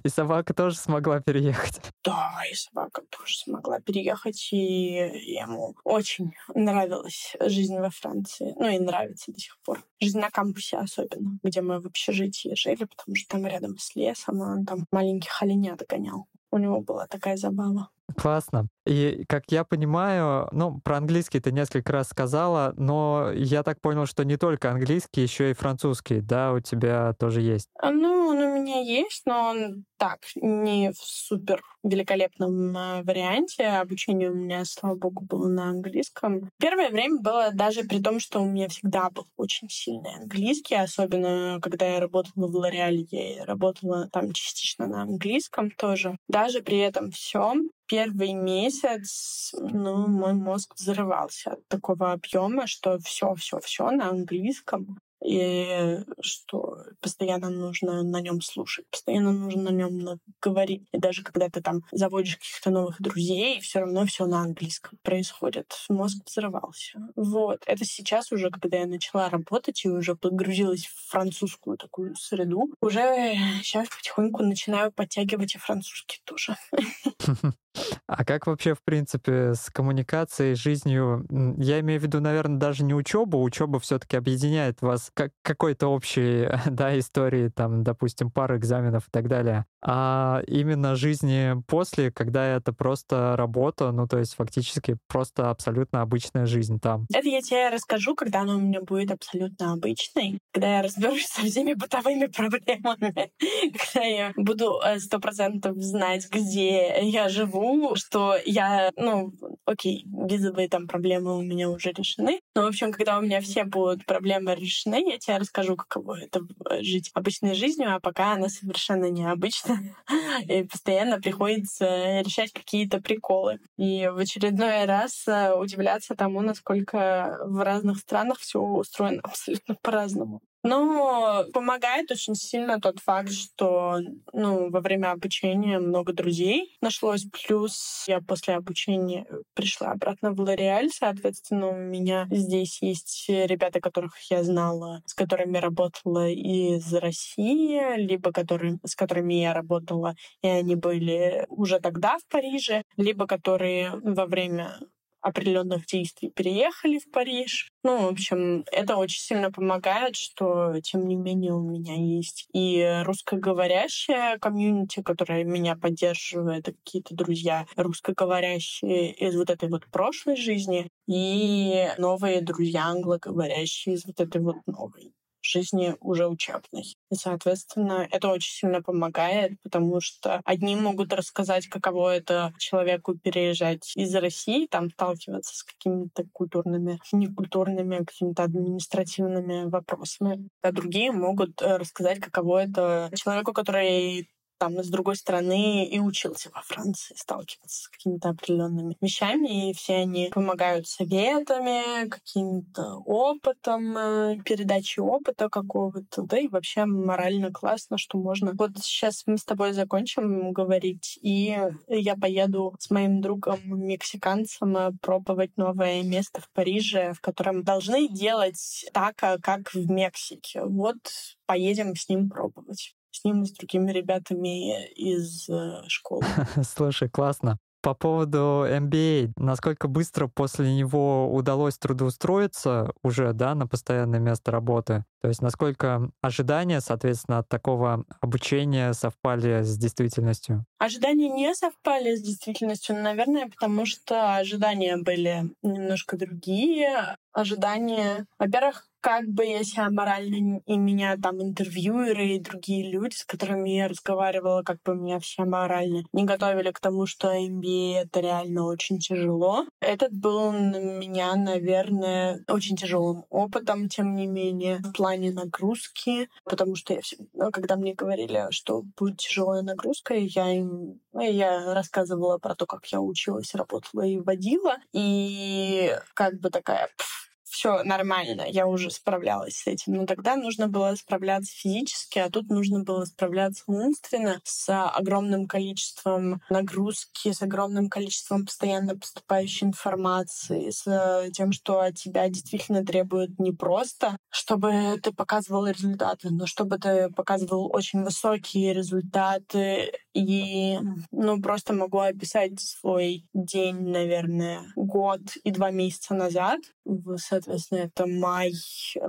И 0.02 0.08
собака 0.08 0.52
тоже 0.52 0.76
смогла 0.76 1.20
переехать. 1.20 1.80
Да, 2.04 2.42
и 2.50 2.54
собака 2.54 3.02
тоже 3.08 3.38
смогла 3.38 3.80
переехать, 3.80 4.52
и 4.52 5.36
ему 5.36 5.74
очень 5.84 6.34
нравилась 6.54 7.34
жизнь 7.40 7.78
во 7.78 7.90
Франции. 7.90 8.54
Ну 8.58 8.68
и 8.68 8.78
нравится 8.78 9.32
до 9.32 9.38
сих 9.38 9.56
пор. 9.64 9.82
Жизнь 10.00 10.18
на 10.18 10.30
кампусе 10.30 10.76
особенно, 10.76 11.38
где 11.42 11.62
мы 11.62 11.80
в 11.80 11.86
общежитии 11.86 12.54
жили, 12.54 12.84
потому 12.84 13.14
что 13.16 13.28
там 13.28 13.46
рядом 13.46 13.78
с 13.78 13.94
лесом, 13.94 14.40
он 14.40 14.66
там 14.66 14.84
маленьких 14.90 15.42
оленят 15.42 15.82
гонял. 15.88 16.26
У 16.50 16.58
него 16.58 16.80
была 16.80 17.06
такая 17.06 17.36
забава. 17.36 17.88
Классно. 18.16 18.68
И, 18.86 19.24
как 19.28 19.44
я 19.48 19.64
понимаю, 19.64 20.48
ну, 20.52 20.78
про 20.80 20.98
английский 20.98 21.40
ты 21.40 21.52
несколько 21.52 21.92
раз 21.92 22.08
сказала, 22.08 22.74
но 22.76 23.30
я 23.34 23.62
так 23.62 23.80
понял, 23.80 24.06
что 24.06 24.24
не 24.24 24.36
только 24.36 24.70
английский, 24.70 25.22
еще 25.22 25.50
и 25.50 25.54
французский, 25.54 26.20
да, 26.20 26.52
у 26.52 26.60
тебя 26.60 27.14
тоже 27.18 27.40
есть? 27.40 27.68
А, 27.80 27.90
ну, 27.90 28.26
он 28.28 28.38
у 28.38 28.60
меня 28.60 28.80
есть, 28.80 29.22
но 29.24 29.48
он 29.50 29.84
так, 29.96 30.20
не 30.36 30.92
в 30.92 30.96
супер 30.98 31.62
великолепном 31.82 32.76
э, 32.76 33.02
варианте. 33.04 33.66
Обучение 33.66 34.30
у 34.30 34.34
меня, 34.34 34.64
слава 34.64 34.96
богу, 34.96 35.24
было 35.24 35.48
на 35.48 35.70
английском. 35.70 36.50
Первое 36.58 36.90
время 36.90 37.20
было 37.20 37.50
даже 37.52 37.84
при 37.84 38.00
том, 38.02 38.20
что 38.20 38.40
у 38.40 38.46
меня 38.46 38.68
всегда 38.68 39.08
был 39.10 39.26
очень 39.36 39.68
сильный 39.70 40.14
английский, 40.16 40.74
особенно 40.74 41.58
когда 41.62 41.86
я 41.86 42.00
работала 42.00 42.48
в 42.48 42.54
Лореале, 42.54 43.06
я 43.10 43.44
работала 43.46 44.08
там 44.12 44.32
частично 44.32 44.86
на 44.86 45.02
английском 45.02 45.70
тоже. 45.70 46.18
Даже 46.28 46.60
при 46.60 46.78
этом 46.78 47.10
всем 47.10 47.70
первый 47.86 48.32
месяц, 48.32 49.54
ну, 49.58 50.06
мой 50.08 50.34
мозг 50.34 50.74
взрывался 50.76 51.52
от 51.52 51.68
такого 51.68 52.12
объема, 52.12 52.66
что 52.66 52.98
все, 52.98 53.34
все, 53.34 53.60
все 53.60 53.90
на 53.90 54.08
английском 54.08 54.98
и 55.24 56.00
что 56.20 56.84
постоянно 57.00 57.48
нужно 57.48 58.02
на 58.02 58.20
нем 58.20 58.42
слушать, 58.42 58.86
постоянно 58.90 59.32
нужно 59.32 59.62
на 59.62 59.68
нем 59.70 60.20
говорить. 60.40 60.84
И 60.92 60.98
даже 60.98 61.22
когда 61.22 61.48
ты 61.48 61.62
там 61.62 61.82
заводишь 61.92 62.36
каких-то 62.36 62.70
новых 62.70 63.00
друзей, 63.00 63.60
все 63.60 63.80
равно 63.80 64.04
все 64.04 64.26
на 64.26 64.42
английском 64.42 64.98
происходит. 65.02 65.74
Мозг 65.88 66.18
взрывался. 66.26 66.98
Вот. 67.16 67.62
Это 67.66 67.84
сейчас 67.84 68.32
уже, 68.32 68.50
когда 68.50 68.78
я 68.78 68.86
начала 68.86 69.30
работать 69.30 69.84
и 69.84 69.88
уже 69.88 70.14
погрузилась 70.14 70.84
в 70.86 71.10
французскую 71.10 71.78
такую 71.78 72.14
среду, 72.16 72.74
уже 72.80 73.34
сейчас 73.62 73.88
потихоньку 73.88 74.42
начинаю 74.42 74.92
подтягивать 74.92 75.54
и 75.54 75.58
французский 75.58 76.20
тоже. 76.24 76.56
А 78.06 78.24
как 78.24 78.46
вообще, 78.46 78.74
в 78.74 78.82
принципе, 78.84 79.54
с 79.54 79.70
коммуникацией, 79.70 80.54
жизнью? 80.54 81.26
Я 81.58 81.80
имею 81.80 82.00
в 82.00 82.04
виду, 82.04 82.20
наверное, 82.20 82.58
даже 82.58 82.84
не 82.84 82.94
учебу. 82.94 83.42
Учеба 83.42 83.80
все-таки 83.80 84.16
объединяет 84.16 84.80
вас 84.80 85.10
как 85.14 85.32
какой-то 85.42 85.88
общей 85.88 86.48
да, 86.70 86.98
истории, 86.98 87.48
там, 87.48 87.82
допустим, 87.82 88.30
пары 88.30 88.58
экзаменов 88.58 89.08
и 89.08 89.10
так 89.10 89.28
далее. 89.28 89.64
А 89.86 90.42
именно 90.46 90.96
жизни 90.96 91.62
после, 91.66 92.10
когда 92.10 92.46
это 92.46 92.72
просто 92.72 93.36
работа, 93.36 93.92
ну, 93.92 94.06
то 94.06 94.18
есть 94.18 94.34
фактически 94.34 94.96
просто 95.08 95.50
абсолютно 95.50 96.00
обычная 96.00 96.46
жизнь 96.46 96.80
там. 96.80 97.06
Это 97.12 97.28
я 97.28 97.42
тебе 97.42 97.68
расскажу, 97.68 98.14
когда 98.14 98.40
она 98.40 98.56
у 98.56 98.60
меня 98.60 98.80
будет 98.80 99.10
абсолютно 99.10 99.72
обычной, 99.72 100.38
когда 100.52 100.76
я 100.76 100.82
разберусь 100.82 101.26
со 101.26 101.42
всеми 101.42 101.74
бытовыми 101.74 102.26
проблемами, 102.26 103.30
когда 103.92 104.06
я 104.06 104.32
буду 104.36 104.80
э, 104.84 104.98
сто 105.00 105.18
процентов 105.20 105.76
знать, 105.76 106.28
где 106.30 107.00
я 107.02 107.28
живу, 107.28 107.94
что 107.94 108.36
я, 108.46 108.90
ну, 108.96 109.32
окей, 109.66 110.06
визовые 110.06 110.68
там 110.68 110.88
проблемы 110.88 111.36
у 111.36 111.42
меня 111.42 111.68
уже 111.68 111.92
решены. 111.92 112.40
Но, 112.54 112.62
в 112.62 112.66
общем, 112.66 112.90
когда 112.90 113.18
у 113.18 113.22
меня 113.22 113.40
все 113.40 113.64
будут 113.64 114.06
проблемы 114.06 114.54
решены, 114.54 115.03
я 115.10 115.18
тебе 115.18 115.36
расскажу, 115.38 115.76
каково 115.76 116.20
это 116.20 116.40
э, 116.70 116.82
жить 116.82 117.10
обычной 117.14 117.54
жизнью, 117.54 117.94
а 117.94 118.00
пока 118.00 118.32
она 118.32 118.48
совершенно 118.48 119.10
необычна. 119.10 119.78
И 120.48 120.64
постоянно 120.64 121.20
приходится 121.20 122.20
решать 122.20 122.52
какие-то 122.52 123.00
приколы. 123.00 123.60
И 123.76 124.08
в 124.08 124.18
очередной 124.18 124.84
раз 124.84 125.26
э, 125.26 125.54
удивляться 125.54 126.14
тому, 126.14 126.40
насколько 126.40 127.38
в 127.44 127.62
разных 127.62 127.98
странах 127.98 128.38
все 128.38 128.60
устроено 128.60 129.20
абсолютно 129.22 129.76
по-разному. 129.82 130.40
Ну, 130.66 131.44
помогает 131.52 132.10
очень 132.10 132.34
сильно 132.34 132.80
тот 132.80 132.98
факт, 132.98 133.30
что 133.30 133.98
ну, 134.32 134.70
во 134.70 134.80
время 134.80 135.10
обучения 135.12 135.78
много 135.78 136.14
друзей 136.14 136.74
нашлось. 136.80 137.26
Плюс 137.30 138.04
я 138.08 138.22
после 138.22 138.54
обучения 138.54 139.26
пришла 139.52 139.90
обратно 139.90 140.32
в 140.32 140.40
Лореаль. 140.40 140.88
Соответственно, 140.90 141.68
у 141.68 141.76
меня 141.76 142.26
здесь 142.30 142.80
есть 142.80 143.26
ребята, 143.28 143.80
которых 143.82 144.14
я 144.30 144.42
знала, 144.42 145.02
с 145.04 145.12
которыми 145.12 145.58
работала 145.58 146.30
из 146.30 146.94
России, 146.94 147.98
либо 147.98 148.32
которые, 148.32 148.78
с 148.84 148.96
которыми 148.96 149.34
я 149.34 149.52
работала, 149.52 150.14
и 150.40 150.48
они 150.48 150.76
были 150.76 151.44
уже 151.50 151.78
тогда 151.78 152.16
в 152.16 152.26
Париже, 152.32 152.84
либо 152.96 153.26
которые 153.26 154.00
во 154.02 154.24
время 154.24 154.78
определенных 155.24 155.86
действий 155.86 156.30
переехали 156.30 156.98
в 156.98 157.10
Париж. 157.10 157.70
Ну, 157.82 158.06
в 158.08 158.12
общем, 158.12 158.64
это 158.70 158.96
очень 158.96 159.20
сильно 159.20 159.50
помогает, 159.50 160.16
что, 160.16 160.80
тем 160.82 161.08
не 161.08 161.16
менее, 161.16 161.54
у 161.54 161.60
меня 161.62 161.94
есть 161.94 162.46
и 162.52 163.02
русскоговорящая 163.04 164.38
комьюнити, 164.38 165.02
которая 165.02 165.44
меня 165.44 165.76
поддерживает, 165.76 166.66
какие-то 166.66 167.14
друзья 167.14 167.66
русскоговорящие 167.76 169.12
из 169.12 169.34
вот 169.36 169.50
этой 169.50 169.68
вот 169.70 169.86
прошлой 169.90 170.36
жизни, 170.36 170.88
и 171.06 171.88
новые 171.98 172.40
друзья 172.42 172.86
англоговорящие 172.86 173.96
из 173.96 174.04
вот 174.06 174.20
этой 174.20 174.40
вот 174.40 174.56
новой 174.66 175.12
жизни 175.44 175.96
уже 176.00 176.26
учебной. 176.26 176.96
И, 177.10 177.14
соответственно, 177.14 178.08
это 178.10 178.28
очень 178.28 178.52
сильно 178.52 178.82
помогает, 178.82 179.60
потому 179.62 180.00
что 180.00 180.40
одни 180.44 180.76
могут 180.76 181.12
рассказать, 181.12 181.68
каково 181.68 182.16
это 182.16 182.52
человеку 182.58 183.14
переезжать 183.16 183.92
из 183.96 184.14
России, 184.14 184.66
там 184.66 184.90
сталкиваться 184.90 185.54
с 185.54 185.62
какими-то 185.62 186.24
культурными, 186.32 186.98
некультурными, 187.12 188.04
какими-то 188.04 188.44
административными 188.44 189.68
вопросами, 189.68 190.48
а 190.62 190.72
другие 190.72 191.12
могут 191.12 191.60
э, 191.62 191.76
рассказать, 191.76 192.20
каково 192.20 192.64
это 192.64 193.10
человеку, 193.14 193.52
который 193.52 194.28
там, 194.64 194.82
с 194.82 194.88
другой 194.88 195.16
стороны, 195.16 195.84
и 195.84 196.00
учился 196.00 196.50
во 196.54 196.62
Франции 196.62 197.14
сталкиваться 197.18 197.82
с 197.82 197.88
какими-то 197.88 198.30
определенными 198.30 198.96
вещами, 198.98 199.70
и 199.70 199.74
все 199.74 199.96
они 199.96 200.30
помогают 200.32 200.88
советами, 200.88 202.08
каким-то 202.08 202.96
опытом, 203.04 203.94
э, 203.98 204.38
передачей 204.42 205.02
опыта 205.02 205.50
какого-то, 205.50 206.22
да, 206.22 206.38
и 206.38 206.48
вообще 206.48 206.86
морально 206.86 207.52
классно, 207.52 207.98
что 207.98 208.16
можно. 208.16 208.52
Вот 208.54 208.70
сейчас 208.80 209.24
мы 209.26 209.36
с 209.36 209.44
тобой 209.44 209.74
закончим 209.74 210.52
говорить, 210.52 211.18
и 211.20 211.60
я 211.88 212.16
поеду 212.16 212.74
с 212.78 212.88
моим 212.88 213.20
другом 213.20 213.60
мексиканцем 213.66 214.76
э, 214.78 214.92
пробовать 215.02 215.58
новое 215.58 216.02
место 216.02 216.40
в 216.40 216.48
Париже, 216.54 217.12
в 217.12 217.20
котором 217.20 217.64
должны 217.64 218.08
делать 218.08 218.86
так, 218.94 219.22
э, 219.22 219.36
как 219.42 219.74
в 219.74 219.90
Мексике. 219.90 220.62
Вот 220.64 220.96
поедем 221.44 221.94
с 221.94 222.08
ним 222.08 222.30
пробовать 222.30 222.94
с 223.14 223.24
ним 223.24 223.42
и 223.42 223.46
с 223.46 223.52
другими 223.52 223.90
ребятами 223.92 224.86
из 224.92 225.48
э, 225.48 225.82
школы. 225.88 226.24
Слушай, 226.62 227.08
классно. 227.08 227.58
По 227.84 227.92
поводу 227.92 228.64
MBA, 228.66 229.32
насколько 229.36 229.88
быстро 229.88 230.26
после 230.26 230.74
него 230.74 231.30
удалось 231.30 231.76
трудоустроиться 231.76 232.92
уже, 233.02 233.34
да, 233.34 233.54
на 233.54 233.66
постоянное 233.66 234.20
место 234.20 234.50
работы? 234.50 235.04
То 235.20 235.28
есть 235.28 235.42
насколько 235.42 236.10
ожидания, 236.22 236.80
соответственно, 236.80 237.40
от 237.40 237.48
такого 237.50 238.04
обучения 238.22 238.94
совпали 238.94 239.62
с 239.62 239.76
действительностью? 239.76 240.64
Ожидания 240.78 241.28
не 241.28 241.54
совпали 241.54 242.16
с 242.16 242.22
действительностью, 242.22 242.96
наверное, 242.96 243.50
потому 243.50 243.84
что 243.84 244.36
ожидания 244.36 244.96
были 244.96 245.50
немножко 245.62 246.16
другие. 246.16 247.18
Ожидания, 247.34 248.24
во-первых, 248.38 248.88
как 249.04 249.28
бы 249.28 249.44
я 249.44 249.62
себя 249.64 249.90
морально 249.90 250.60
и 250.64 250.78
меня 250.78 251.18
там 251.18 251.42
интервьюеры 251.42 252.28
и 252.28 252.40
другие 252.40 252.90
люди, 252.90 253.16
с 253.16 253.24
которыми 253.26 253.68
я 253.68 253.86
разговаривала, 253.86 254.62
как 254.62 254.78
бы 254.82 254.94
меня 254.94 255.20
все 255.20 255.44
морально 255.44 256.04
не 256.14 256.24
готовили 256.24 256.70
к 256.70 256.80
тому, 256.80 257.04
что 257.04 257.30
MBA 257.30 257.96
это 257.96 258.20
реально 258.20 258.64
очень 258.64 258.98
тяжело. 258.98 259.66
Этот 259.80 260.14
был 260.14 260.52
на 260.52 260.80
меня, 260.80 261.36
наверное, 261.36 262.42
очень 262.48 262.76
тяжелым 262.76 263.26
опытом, 263.28 263.90
тем 263.90 264.14
не 264.14 264.26
менее, 264.26 264.78
в 264.78 264.92
плане 264.92 265.32
нагрузки, 265.32 266.30
потому 266.44 266.74
что 266.74 266.94
я 266.94 267.02
всегда, 267.02 267.26
ну, 267.34 267.50
когда 267.50 267.76
мне 267.76 267.92
говорили, 267.92 268.46
что 268.52 268.84
будет 268.96 269.18
тяжелая 269.18 269.60
нагрузка, 269.60 270.14
я 270.14 270.50
им 270.50 270.98
я 271.12 271.74
рассказывала 271.74 272.38
про 272.38 272.54
то, 272.54 272.64
как 272.64 272.86
я 272.86 273.00
училась, 273.02 273.54
работала 273.54 274.02
и 274.02 274.18
водила, 274.18 274.76
и 274.92 275.94
как 276.14 276.40
бы 276.40 276.48
такая, 276.50 276.88
пф, 276.96 277.23
все 277.54 277.84
нормально, 277.84 278.44
я 278.48 278.66
уже 278.66 278.90
справлялась 278.90 279.58
с 279.58 279.66
этим. 279.68 279.94
Но 279.94 280.06
тогда 280.06 280.34
нужно 280.34 280.66
было 280.66 280.94
справляться 280.96 281.54
физически, 281.54 282.18
а 282.18 282.28
тут 282.28 282.48
нужно 282.48 282.80
было 282.80 283.04
справляться 283.04 283.62
умственно 283.68 284.40
с 284.42 284.88
огромным 284.88 285.46
количеством 285.46 286.42
нагрузки, 286.50 287.32
с 287.32 287.42
огромным 287.42 287.88
количеством 287.88 288.44
постоянно 288.44 288.96
поступающей 288.96 289.68
информации, 289.68 290.70
с 290.70 291.30
тем, 291.32 291.52
что 291.52 291.80
от 291.80 291.94
тебя 291.94 292.28
действительно 292.28 292.84
требуют 292.84 293.38
не 293.38 293.52
просто, 293.52 294.16
чтобы 294.30 294.98
ты 295.00 295.12
показывал 295.12 295.68
результаты, 295.68 296.30
но 296.30 296.46
чтобы 296.46 296.78
ты 296.78 297.08
показывал 297.10 297.70
очень 297.72 298.02
высокие 298.02 298.74
результаты. 298.74 299.92
И, 300.12 300.78
ну, 301.10 301.40
просто 301.40 301.72
могу 301.72 301.98
описать 301.98 302.60
свой 302.60 303.26
день, 303.32 303.90
наверное, 303.90 304.60
год 304.76 305.20
и 305.42 305.50
два 305.50 305.70
месяца 305.70 306.14
назад 306.14 306.60
в 306.84 307.16
соответственно, 307.44 307.78
это 307.78 308.06
май 308.06 308.52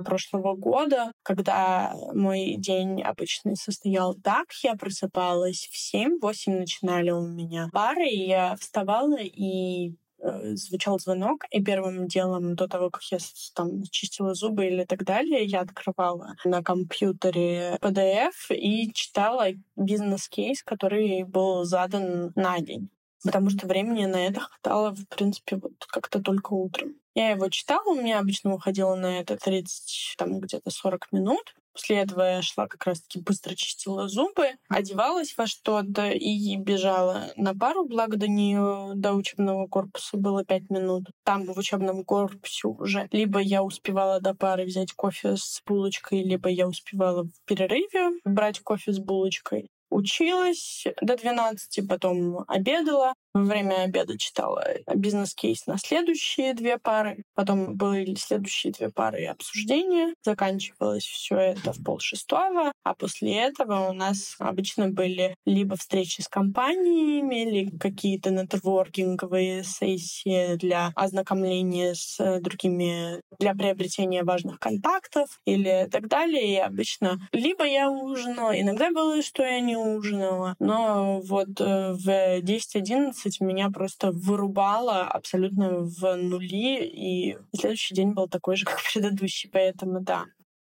прошлого 0.03 0.55
года, 0.55 1.11
когда 1.23 1.93
мой 2.13 2.55
день 2.57 3.01
обычный 3.01 3.55
состоял 3.55 4.13
так. 4.15 4.47
Я 4.63 4.75
просыпалась 4.75 5.69
в 5.71 5.95
7-8 5.95 6.59
начинали 6.59 7.11
у 7.11 7.27
меня 7.27 7.69
пары, 7.71 8.07
и 8.07 8.27
я 8.27 8.55
вставала 8.57 9.17
и 9.19 9.95
э, 10.19 10.55
звучал 10.55 10.99
звонок, 10.99 11.45
и 11.51 11.63
первым 11.63 12.07
делом 12.07 12.55
до 12.55 12.67
того, 12.67 12.89
как 12.89 13.03
я 13.11 13.17
там 13.53 13.83
чистила 13.83 14.33
зубы 14.33 14.67
или 14.67 14.83
так 14.83 15.03
далее, 15.03 15.43
я 15.45 15.61
открывала 15.61 16.35
на 16.43 16.63
компьютере 16.63 17.77
PDF 17.81 18.49
и 18.49 18.91
читала 18.93 19.47
бизнес-кейс, 19.75 20.63
который 20.63 21.23
был 21.23 21.63
задан 21.63 22.31
на 22.35 22.59
день 22.59 22.89
потому 23.23 23.49
что 23.49 23.67
времени 23.67 24.05
на 24.05 24.27
это 24.27 24.41
хватало, 24.41 24.91
в 24.91 25.07
принципе, 25.07 25.57
вот 25.57 25.73
как-то 25.87 26.21
только 26.21 26.53
утром. 26.53 26.95
Я 27.15 27.29
его 27.29 27.47
читала, 27.47 27.91
у 27.91 27.95
меня 27.95 28.19
обычно 28.19 28.53
уходило 28.53 28.93
на 28.95 29.19
это 29.19 29.37
30, 29.37 30.15
там 30.17 30.39
где-то 30.41 30.69
40 30.69 31.13
минут. 31.13 31.55
После 31.71 31.97
этого 31.97 32.21
я 32.21 32.41
шла 32.41 32.67
как 32.67 32.85
раз-таки 32.85 33.19
быстро 33.19 33.53
чистила 33.53 34.07
зубы, 34.07 34.51
одевалась 34.69 35.35
во 35.37 35.45
что-то 35.45 36.09
и 36.09 36.55
бежала 36.55 37.31
на 37.35 37.53
пару, 37.53 37.85
благо 37.85 38.15
до 38.15 38.29
нее, 38.29 38.93
до 38.95 39.13
учебного 39.13 39.67
корпуса 39.67 40.15
было 40.17 40.45
пять 40.45 40.69
минут. 40.69 41.09
Там 41.23 41.45
в 41.45 41.57
учебном 41.57 42.05
корпусе 42.05 42.67
уже 42.67 43.09
либо 43.11 43.39
я 43.39 43.61
успевала 43.61 44.21
до 44.21 44.33
пары 44.33 44.63
взять 44.65 44.93
кофе 44.93 45.35
с 45.35 45.61
булочкой, 45.65 46.23
либо 46.23 46.49
я 46.49 46.67
успевала 46.67 47.23
в 47.23 47.45
перерыве 47.45 48.19
брать 48.23 48.61
кофе 48.61 48.93
с 48.93 48.99
булочкой 48.99 49.69
училась 49.89 50.85
до 51.01 51.15
12, 51.17 51.87
потом 51.87 52.43
обедала, 52.47 53.13
во 53.35 53.41
время 53.41 53.83
обеда 53.83 54.17
читала 54.17 54.65
бизнес-кейс 54.95 55.67
на 55.67 55.77
следующие 55.77 56.53
две 56.53 56.77
пары. 56.77 57.23
Потом 57.33 57.75
были 57.75 58.15
следующие 58.15 58.71
две 58.71 58.89
пары 58.89 59.25
обсуждения. 59.25 60.13
Заканчивалось 60.23 61.03
все 61.03 61.35
это 61.35 61.73
в 61.73 61.83
полшестого. 61.83 62.71
А 62.83 62.93
после 62.95 63.35
этого 63.35 63.89
у 63.89 63.93
нас 63.93 64.37
обычно 64.39 64.89
были 64.89 65.35
либо 65.45 65.75
встречи 65.75 66.21
с 66.21 66.29
компаниями, 66.29 67.41
или 67.41 67.77
какие-то 67.77 68.31
нетворкинговые 68.31 69.65
сессии 69.65 70.55
для 70.55 70.93
ознакомления 70.95 71.93
с 71.93 72.39
другими, 72.39 73.19
для 73.37 73.53
приобретения 73.53 74.23
важных 74.23 74.59
контактов 74.59 75.41
или 75.45 75.89
так 75.91 76.07
далее. 76.07 76.53
И 76.53 76.55
обычно 76.55 77.19
либо 77.33 77.65
я 77.65 77.91
ужинала, 77.91 78.57
иногда 78.57 78.91
было, 78.91 79.21
что 79.21 79.43
я 79.43 79.59
не 79.59 79.75
ужинала, 79.75 80.55
но 80.59 81.19
вот 81.19 81.59
э, 81.59 81.91
в 81.93 82.39
10-11 82.39 83.24
12 83.25 83.41
меня 83.41 83.69
просто 83.69 84.11
вырубало 84.11 85.03
абсолютно 85.03 85.79
в 85.79 86.15
нули, 86.15 86.85
и 86.85 87.37
следующий 87.55 87.95
день 87.95 88.13
был 88.13 88.27
такой 88.27 88.55
же, 88.55 88.65
как 88.65 88.79
предыдущий, 88.93 89.49
поэтому 89.51 90.01
да. 90.01 90.25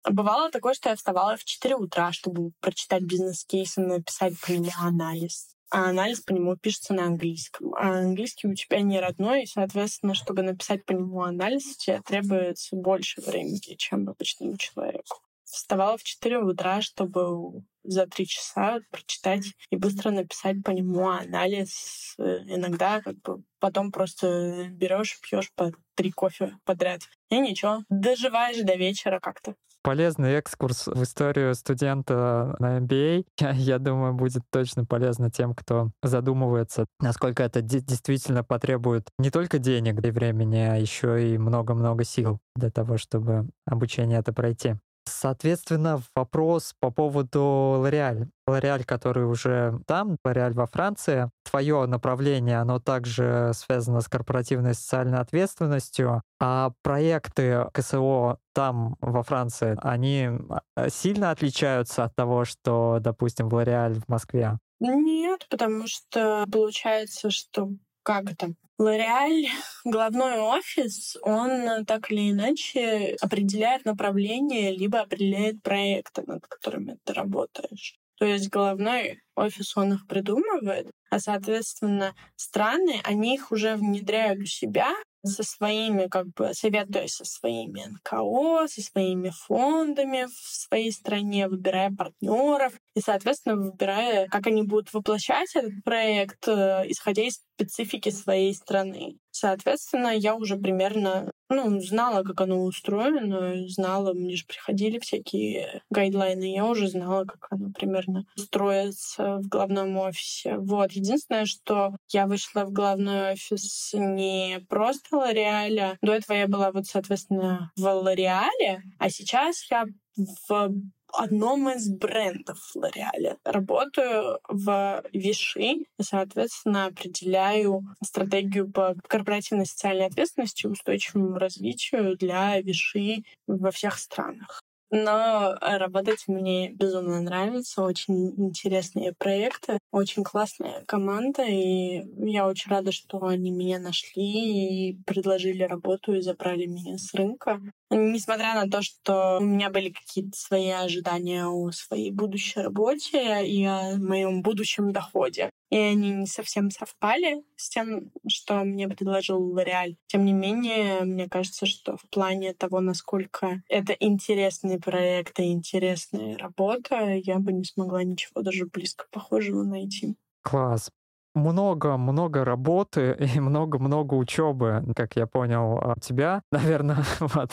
Бывало 0.09 0.51
такое, 0.51 0.75
что 0.75 0.91
я 0.91 0.97
вставала 0.97 1.37
в 1.37 1.45
4 1.45 1.75
утра, 1.75 2.13
чтобы 2.13 2.53
прочитать 2.61 3.03
бизнес-кейс 3.03 3.77
и 3.77 3.81
написать 3.81 4.35
по 4.41 4.53
нему 4.53 4.71
анализ. 4.81 5.49
А 5.69 5.91
анализ 5.91 6.21
по 6.21 6.33
нему 6.33 6.57
пишется 6.57 6.95
на 6.95 7.07
английском. 7.07 7.75
А 7.75 7.99
английский 7.99 8.47
у 8.47 8.55
тебя 8.55 8.81
не 8.83 9.01
родной, 9.01 9.43
и, 9.43 9.47
соответственно, 9.47 10.15
чтобы 10.15 10.43
написать 10.43 10.85
по 10.85 10.93
нему 10.93 11.23
анализ, 11.23 11.77
тебе 11.77 12.01
требуется 12.03 12.77
больше 12.77 13.21
времени, 13.21 13.75
чем 13.77 14.09
обычному 14.09 14.57
человеку. 14.57 15.26
Вставала 15.57 15.97
в 15.97 16.03
4 16.03 16.39
утра, 16.41 16.83
чтобы 16.83 17.63
за 17.83 18.07
три 18.07 18.27
часа 18.27 18.81
прочитать 18.91 19.55
и 19.71 19.77
быстро 19.77 20.11
написать 20.11 20.63
по 20.63 20.71
нему 20.71 21.09
анализ. 21.09 22.15
Э, 22.19 22.41
иногда 22.47 23.01
как 23.01 23.17
бы 23.23 23.43
потом 23.59 23.91
просто 23.91 24.69
берешь, 24.71 25.19
пьешь 25.23 25.51
по 25.55 25.73
три 25.95 26.13
кофе 26.13 26.59
подряд. 26.65 27.01
И 27.31 27.39
ничего, 27.39 27.85
доживаешь 27.89 28.63
до 28.63 28.75
вечера 28.75 29.19
как-то. 29.19 29.55
Полезный 29.83 30.33
экскурс 30.33 30.89
в 30.89 31.03
историю 31.03 31.55
студента 31.55 32.55
на 32.59 32.79
MBA. 32.81 33.25
Я, 33.41 33.51
я 33.55 33.79
думаю, 33.79 34.13
будет 34.13 34.43
точно 34.51 34.85
полезно 34.85 35.31
тем, 35.31 35.55
кто 35.55 35.91
задумывается, 36.03 36.85
насколько 37.01 37.45
это 37.45 37.63
действительно 37.63 38.45
потребует 38.45 39.09
не 39.19 39.31
только 39.31 39.59
денег 39.59 40.05
и 40.05 40.11
времени, 40.11 40.59
а 40.59 40.75
еще 40.75 41.33
и 41.33 41.39
много-много 41.39 42.05
сил 42.05 42.41
для 42.57 42.71
того, 42.71 42.99
чтобы 42.99 43.49
обучение 43.65 44.19
это 44.19 44.35
пройти. 44.35 44.75
Соответственно, 45.09 46.03
вопрос 46.15 46.75
по 46.81 46.91
поводу 46.91 47.83
L'Oreal. 47.85 48.29
L'Oreal, 48.49 48.85
который 48.85 49.25
уже 49.25 49.81
там, 49.87 50.17
L'Oreal 50.25 50.53
во 50.53 50.67
Франции. 50.67 51.31
Твое 51.49 51.87
направление, 51.87 52.59
оно 52.59 52.81
также 52.81 53.53
связано 53.55 54.01
с 54.01 54.09
корпоративной 54.09 54.75
социальной 54.75 55.19
ответственностью. 55.19 56.23
А 56.41 56.73
проекты 56.83 57.67
КСО 57.73 58.39
там, 58.53 58.97
во 59.01 59.23
Франции, 59.23 59.77
они 59.83 60.31
а, 60.77 60.91
сильно 60.91 61.31
отличаются 61.31 62.05
от 62.05 62.15
того, 62.15 62.45
что, 62.45 62.99
допустим, 63.01 63.49
в 63.49 63.55
L'Oreal 63.55 63.95
в 63.95 64.09
Москве? 64.09 64.59
Нет, 64.81 65.47
потому 65.49 65.87
что 65.87 66.45
получается, 66.53 67.31
что 67.31 67.71
как 68.07 68.31
это? 68.31 68.55
Лореаль, 68.79 69.49
главной 69.85 70.39
офис, 70.39 71.17
он 71.23 71.85
так 71.87 72.13
или 72.13 72.31
иначе 72.31 73.17
определяет 73.21 73.85
направление, 73.85 74.71
либо 74.71 75.01
определяет 75.01 75.61
проекты, 75.61 76.23
над 76.25 76.47
которыми 76.47 76.99
ты 77.03 77.15
работаешь. 77.15 77.97
То 78.19 78.25
есть 78.25 78.49
головной 78.49 79.23
офис, 79.35 79.77
он 79.77 79.95
их 79.95 80.07
придумывает, 80.07 80.91
а, 81.11 81.19
соответственно, 81.19 82.15
страны, 82.37 83.01
они 83.03 83.35
их 83.35 83.51
уже 83.51 83.75
внедряют 83.75 84.39
у 84.39 84.47
себя, 84.47 84.95
со 85.27 85.43
своими, 85.43 86.07
как 86.07 86.29
бы, 86.35 86.53
советуясь 86.55 87.15
со 87.15 87.25
своими 87.25 87.85
НКО, 87.87 88.67
со 88.69 88.83
своими 88.83 89.31
фондами 89.31 90.27
в 90.27 90.33
своей 90.33 90.93
стране, 90.93 91.49
выбирая 91.49 91.91
партнеров 91.91 92.73
и, 92.95 93.01
соответственно, 93.01 93.57
выбирая, 93.57 94.27
как 94.29 94.47
они 94.47 94.63
будут 94.63 94.93
воплощать 94.93 95.55
этот 95.55 95.83
проект, 95.85 96.47
э, 96.49 96.85
исходя 96.89 97.23
из 97.23 97.41
специфики 97.57 98.11
своей 98.11 98.55
страны. 98.55 99.19
Соответственно, 99.39 100.17
я 100.17 100.35
уже 100.35 100.57
примерно 100.57 101.31
ну, 101.51 101.79
знала, 101.81 102.23
как 102.23 102.41
оно 102.41 102.63
устроено, 102.63 103.69
знала, 103.69 104.15
мне 104.15 104.35
же 104.35 104.47
приходили 104.47 104.99
всякие 104.99 105.83
гайдлайны, 105.91 106.55
я 106.55 106.65
уже 106.65 106.89
знала, 106.89 107.27
как 107.27 107.47
оно 107.51 107.71
примерно 107.71 108.25
строится 108.37 109.37
в 109.37 109.49
главном 109.49 109.99
офисе. 109.99 110.57
Вот. 110.57 110.93
Единственное, 110.93 111.45
что 111.45 111.95
я 112.09 112.27
вышла 112.27 112.65
в 112.65 112.73
главной 112.73 113.33
офис 113.33 113.91
не 113.93 114.65
просто 114.71 115.19
Лореаля. 115.19 115.99
До 116.01 116.15
этого 116.15 116.37
я 116.39 116.49
была 116.49 116.73
вот, 116.73 116.87
соответственно, 116.87 117.71
в 117.77 117.83
Лореале, 117.83 118.83
а 118.99 119.11
сейчас 119.11 119.71
я 119.71 119.85
в 120.17 120.71
одном 121.17 121.69
из 121.71 121.89
брендов 121.89 122.59
L'Oreal. 122.77 123.39
Работаю 123.45 124.39
в 124.49 125.03
Виши 125.13 125.87
и, 125.99 126.03
соответственно, 126.03 126.87
определяю 126.87 127.83
стратегию 128.03 128.71
по 128.71 128.95
корпоративной 129.07 129.67
социальной 129.67 130.07
ответственности 130.07 130.67
и 130.67 130.71
устойчивому 130.71 131.39
развитию 131.39 132.17
для 132.17 132.61
Виши 132.61 133.25
во 133.47 133.71
всех 133.71 133.99
странах. 133.99 134.63
Но 134.91 135.57
работать 135.61 136.25
мне 136.29 136.71
безумно 136.71 137.21
нравится, 137.21 137.83
очень 137.83 138.29
интересные 138.39 139.15
проекты, 139.19 139.81
очень 139.91 140.23
классная 140.23 140.85
команда, 140.87 141.43
и 141.43 142.05
я 142.31 142.47
очень 142.47 142.71
рада, 142.71 142.93
что 142.93 143.25
они 143.25 143.51
меня 143.51 143.81
нашли 143.81 144.91
и 144.91 144.97
предложили 145.05 145.65
работу 145.65 146.15
и 146.15 146.21
забрали 146.21 146.67
меня 146.67 146.99
с 146.99 147.13
рынка. 147.15 147.61
Несмотря 147.91 148.55
на 148.55 148.69
то, 148.69 148.83
что 148.83 149.39
у 149.39 149.45
меня 149.45 149.71
были 149.71 149.91
какие-то 149.91 150.37
свои 150.37 150.71
ожидания 150.71 151.47
о 151.47 151.71
своей 151.71 152.11
будущей 152.11 152.61
работе 152.61 153.47
и 153.47 153.65
о 153.65 153.97
моем 153.97 154.43
будущем 154.43 154.93
доходе 154.93 155.51
и 155.71 155.77
они 155.77 156.11
не 156.11 156.27
совсем 156.27 156.71
совпали 156.71 157.43
с 157.57 157.69
тем, 157.69 158.13
что 158.29 158.63
мне 158.65 158.89
предложил 158.89 159.43
Лореаль. 159.53 159.97
Тем 160.07 160.25
не 160.25 160.33
менее, 160.33 161.01
мне 161.01 161.29
кажется, 161.29 161.67
что 161.67 161.97
в 161.97 162.09
плане 162.09 162.55
того, 162.55 162.81
насколько 162.81 163.63
это 163.69 163.93
интересный 163.99 164.81
проект 164.81 165.39
и 165.41 165.53
интересная 165.53 166.39
работа, 166.39 167.15
я 167.15 167.39
бы 167.39 167.53
не 167.53 167.65
смогла 167.65 168.05
ничего 168.05 168.43
даже 168.43 168.67
близко 168.67 169.07
похожего 169.11 169.65
найти. 169.65 170.15
Класс 170.43 170.91
много-много 171.37 172.45
работы 172.45 173.17
и 173.37 173.39
много-много 173.39 174.15
учебы, 174.15 174.83
как 174.97 175.15
я 175.17 175.27
понял 175.27 175.79
от 175.79 176.01
тебя, 176.01 176.43
наверное, 176.51 177.05
вот, 177.21 177.51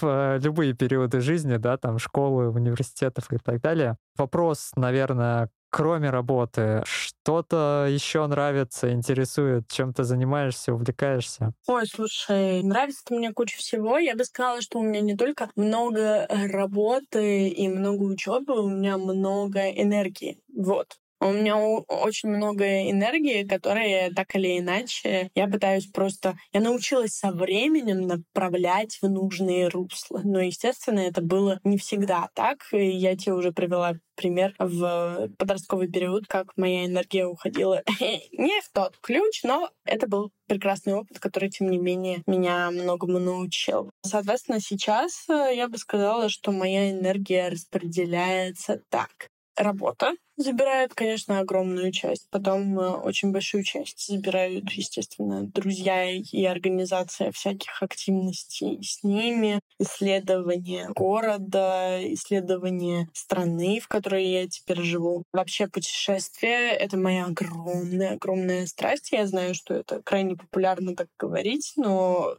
в 0.00 0.38
любые 0.38 0.74
периоды 0.74 1.20
жизни, 1.20 1.56
да, 1.56 1.76
там 1.76 1.98
школы, 1.98 2.50
университетов 2.50 3.32
и 3.32 3.38
так 3.38 3.60
далее. 3.60 3.96
Вопрос, 4.16 4.70
наверное, 4.76 5.48
кроме 5.70 6.10
работы, 6.10 6.82
что-то 6.84 7.86
еще 7.88 8.26
нравится, 8.26 8.92
интересует, 8.92 9.68
чем 9.68 9.94
ты 9.94 10.04
занимаешься, 10.04 10.74
увлекаешься? 10.74 11.52
Ой, 11.66 11.86
слушай, 11.86 12.62
нравится 12.62 13.02
мне 13.10 13.32
куча 13.32 13.56
всего. 13.56 13.98
Я 13.98 14.16
бы 14.16 14.24
сказала, 14.24 14.60
что 14.60 14.78
у 14.78 14.82
меня 14.82 15.00
не 15.00 15.16
только 15.16 15.50
много 15.56 16.26
работы 16.28 17.48
и 17.48 17.68
много 17.68 18.02
учебы, 18.02 18.60
у 18.60 18.68
меня 18.68 18.98
много 18.98 19.70
энергии. 19.70 20.40
Вот. 20.54 20.98
У 21.20 21.32
меня 21.32 21.56
очень 21.58 22.30
много 22.30 22.90
энергии, 22.90 23.44
которые 23.44 24.10
так 24.10 24.34
или 24.34 24.58
иначе 24.58 25.30
я 25.34 25.46
пытаюсь 25.48 25.86
просто... 25.86 26.38
Я 26.52 26.60
научилась 26.60 27.12
со 27.12 27.30
временем 27.30 28.06
направлять 28.06 28.98
в 29.02 29.08
нужные 29.08 29.68
русла. 29.68 30.22
Но, 30.24 30.40
естественно, 30.40 31.00
это 31.00 31.20
было 31.20 31.60
не 31.62 31.76
всегда 31.76 32.30
так. 32.34 32.66
И 32.72 32.88
я 32.90 33.16
тебе 33.16 33.34
уже 33.34 33.52
привела 33.52 33.94
пример 34.20 34.54
в 34.58 35.30
подростковый 35.38 35.88
период, 35.88 36.26
как 36.26 36.52
моя 36.56 36.86
энергия 36.86 37.26
уходила 37.26 37.82
не 38.00 38.60
в 38.60 38.70
тот 38.72 38.96
ключ, 39.00 39.42
но 39.44 39.70
это 39.84 40.06
был 40.06 40.30
прекрасный 40.46 40.94
опыт, 40.94 41.18
который, 41.18 41.48
тем 41.48 41.70
не 41.70 41.78
менее, 41.78 42.22
меня 42.26 42.70
многому 42.70 43.18
научил. 43.18 43.90
Соответственно, 44.02 44.60
сейчас 44.60 45.24
э, 45.28 45.54
я 45.54 45.68
бы 45.68 45.78
сказала, 45.78 46.28
что 46.28 46.52
моя 46.52 46.90
энергия 46.90 47.48
распределяется 47.48 48.82
так. 48.90 49.28
Работа, 49.56 50.14
забирают, 50.42 50.94
конечно, 50.94 51.38
огромную 51.38 51.92
часть. 51.92 52.28
Потом 52.30 52.78
э, 52.78 52.88
очень 52.88 53.32
большую 53.32 53.64
часть 53.64 54.06
забирают, 54.06 54.70
естественно, 54.70 55.44
друзья 55.44 56.10
и 56.10 56.44
организация 56.44 57.32
всяких 57.32 57.82
активностей 57.82 58.78
с 58.82 59.02
ними, 59.02 59.60
исследование 59.78 60.88
города, 60.94 61.98
исследование 62.14 63.08
страны, 63.12 63.80
в 63.80 63.88
которой 63.88 64.26
я 64.26 64.48
теперь 64.48 64.80
живу. 64.82 65.24
Вообще 65.32 65.66
путешествие— 65.66 66.70
это 66.78 66.96
моя 66.96 67.26
огромная-огромная 67.26 68.66
страсть. 68.66 69.12
Я 69.12 69.26
знаю, 69.26 69.54
что 69.54 69.74
это 69.74 70.02
крайне 70.02 70.36
популярно 70.36 70.94
так 70.94 71.08
говорить, 71.18 71.72
но 71.76 72.36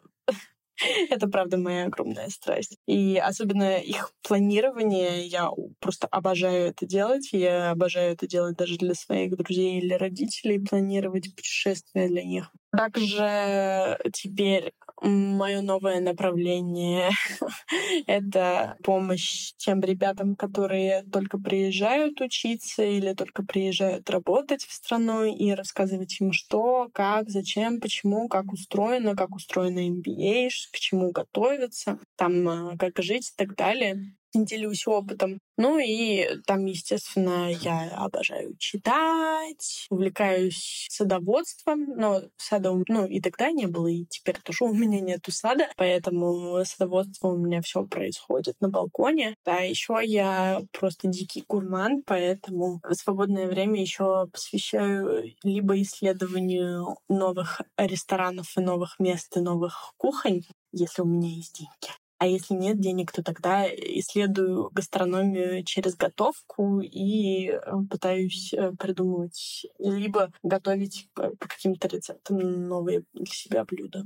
Это, 1.10 1.28
правда, 1.28 1.58
моя 1.58 1.86
огромная 1.86 2.30
страсть. 2.30 2.78
И 2.88 3.18
особенно 3.18 3.78
их 3.78 4.12
планирование, 4.28 5.26
я 5.26 5.50
просто 5.80 6.08
обожаю 6.08 6.68
это 6.68 6.86
делать. 6.86 7.30
Я 7.32 7.72
обожаю 7.72 8.14
это 8.14 8.28
делать 8.28 8.58
даже 8.58 8.78
для 8.78 8.94
своих 8.94 9.36
друзей 9.36 9.80
или 9.80 9.94
родителей, 9.94 10.60
планировать 10.60 11.36
путешествия 11.36 12.08
для 12.08 12.24
них. 12.24 12.52
Также 12.76 14.00
теперь 14.14 14.74
мое 15.02 15.62
новое 15.62 16.00
направление— 16.00 17.10
это 18.08 18.78
помощь 18.84 19.54
тем 19.58 19.82
ребятам, 19.82 20.36
которые 20.36 21.04
только 21.12 21.38
приезжают 21.40 22.22
учиться 22.22 22.84
или 22.84 23.14
только 23.14 23.44
приезжают 23.44 24.10
работать 24.10 24.64
в 24.64 24.72
страну 24.72 25.24
и 25.24 25.52
рассказывать 25.52 26.20
им, 26.22 26.32
что, 26.32 26.90
как, 26.94 27.30
зачем, 27.30 27.80
почему, 27.82 28.28
как 28.28 28.52
устроено, 28.54 29.16
как 29.16 29.36
устроено 29.36 29.80
MBA, 29.80 30.50
к 30.72 30.78
чему 30.78 31.12
готовиться, 31.12 32.00
там, 32.16 32.48
э, 32.48 32.78
как 32.78 32.98
жить 33.04 33.30
и 33.30 33.38
так 33.38 33.56
далее 33.56 34.16
делюсь 34.34 34.88
опытом. 34.88 35.40
Ну 35.58 35.78
и 35.80 36.28
там, 36.48 36.66
естественно, 36.66 37.52
я 37.52 37.90
обожаю 37.98 38.56
читать, 38.58 39.86
увлекаюсь 39.90 40.88
садоводством, 40.90 41.86
но 41.96 42.22
сада, 42.38 42.74
ну 42.88 43.06
и 43.06 43.22
тогда 43.22 43.52
не 43.52 43.68
было, 43.68 43.88
и 43.88 44.06
теперь 44.06 44.40
тоже 44.42 44.64
у 44.66 44.74
меня 44.74 45.00
нету 45.02 45.32
сада, 45.32 45.68
поэтому 45.78 46.64
садоводство 46.66 47.30
у 47.30 47.38
меня 47.38 47.62
все 47.62 47.86
происходит 47.86 48.56
на 48.62 48.70
балконе. 48.70 49.36
Да, 49.46 49.60
еще 49.60 50.00
я 50.04 50.62
просто 50.72 51.08
дикий 51.08 51.44
гурман, 51.48 52.04
поэтому 52.06 52.82
свободное 52.92 53.48
время 53.48 53.82
еще 53.82 54.28
посвящаю 54.32 55.32
либо 55.44 55.80
исследованию 55.82 56.98
новых 57.10 57.62
ресторанов 57.78 58.58
и 58.58 58.62
новых 58.62 59.00
мест 59.00 59.36
и 59.38 59.40
новых 59.42 59.94
кухонь, 59.98 60.42
если 60.72 61.02
у 61.02 61.06
меня 61.06 61.30
есть 61.30 61.58
деньги. 61.58 62.01
А 62.22 62.28
если 62.28 62.54
нет 62.54 62.80
денег, 62.80 63.12
то 63.12 63.24
тогда 63.24 63.66
исследую 63.68 64.70
гастрономию 64.70 65.64
через 65.64 65.96
готовку 65.96 66.80
и 66.80 67.48
э, 67.48 67.60
пытаюсь 67.90 68.54
э, 68.54 68.74
придумывать, 68.74 69.66
либо 69.80 70.32
готовить 70.44 71.10
по 71.16 71.32
каким-то 71.40 71.88
рецептам 71.88 72.38
новые 72.68 73.06
для 73.14 73.26
себя 73.26 73.66
блюда. 73.66 74.04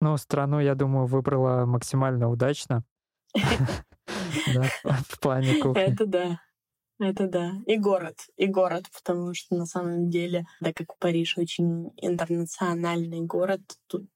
Ну, 0.00 0.16
страну, 0.18 0.60
я 0.60 0.76
думаю, 0.76 1.06
выбрала 1.06 1.66
максимально 1.66 2.30
удачно. 2.30 2.84
В 3.34 5.18
плане 5.20 5.60
кухни. 5.60 5.82
Это 5.82 6.06
да. 6.06 6.40
Это 7.00 7.26
да. 7.26 7.54
И 7.66 7.76
город. 7.76 8.18
И 8.36 8.46
город, 8.46 8.84
потому 8.94 9.34
что 9.34 9.56
на 9.56 9.66
самом 9.66 10.10
деле, 10.10 10.46
так 10.62 10.76
как 10.76 10.96
Париж 10.98 11.36
очень 11.36 11.90
интернациональный 11.96 13.22
город, 13.22 13.62
тут 13.88 14.06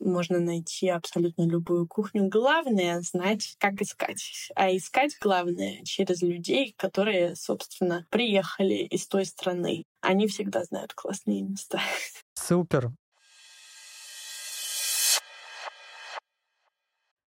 можно 0.00 0.40
найти 0.40 0.88
абсолютно 0.88 1.42
любую 1.42 1.86
кухню. 1.86 2.28
Главное— 2.28 3.00
знать, 3.02 3.56
как 3.58 3.80
искать. 3.80 4.50
А 4.54 4.74
искать 4.74 5.16
главное 5.20 5.82
через 5.84 6.22
людей, 6.22 6.74
которые, 6.76 7.36
собственно, 7.36 8.06
приехали 8.10 8.74
из 8.74 9.06
той 9.06 9.24
страны. 9.24 9.84
Они 10.00 10.26
всегда 10.26 10.64
знают 10.64 10.94
классные 10.94 11.42
места. 11.42 11.80
Супер. 12.34 12.92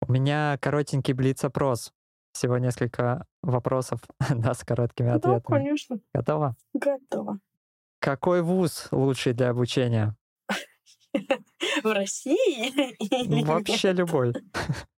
У 0.06 0.12
меня 0.12 0.56
коротенький 0.60 1.14
блиц-опрос. 1.14 1.92
Всего 2.32 2.58
несколько 2.58 3.26
вопросов, 3.42 4.00
да, 4.30 4.54
с 4.54 4.62
короткими 4.62 5.10
ответами. 5.10 5.38
Да, 5.38 5.40
конечно. 5.40 6.00
Готова? 6.12 6.56
Готова. 6.74 7.38
Какой 7.98 8.42
вуз 8.42 8.88
лучший 8.92 9.32
для 9.32 9.48
обучения? 9.48 10.14
в 11.82 11.92
России? 11.92 13.44
Вообще 13.44 13.92
любой. 13.92 14.34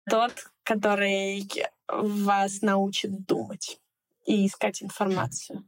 Тот, 0.08 0.32
который 0.62 1.48
вас 1.88 2.62
научит 2.62 3.26
думать 3.26 3.78
и 4.24 4.46
искать 4.46 4.82
информацию. 4.82 5.64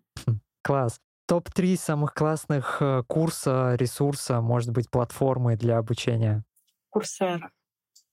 Класс. 0.62 1.00
Топ-3 1.26 1.76
самых 1.76 2.14
классных 2.14 2.78
э, 2.80 3.02
курса, 3.06 3.74
ресурса, 3.74 4.40
может 4.40 4.70
быть, 4.70 4.90
платформы 4.90 5.56
для 5.56 5.76
обучения? 5.76 6.42
Курсера. 6.88 7.50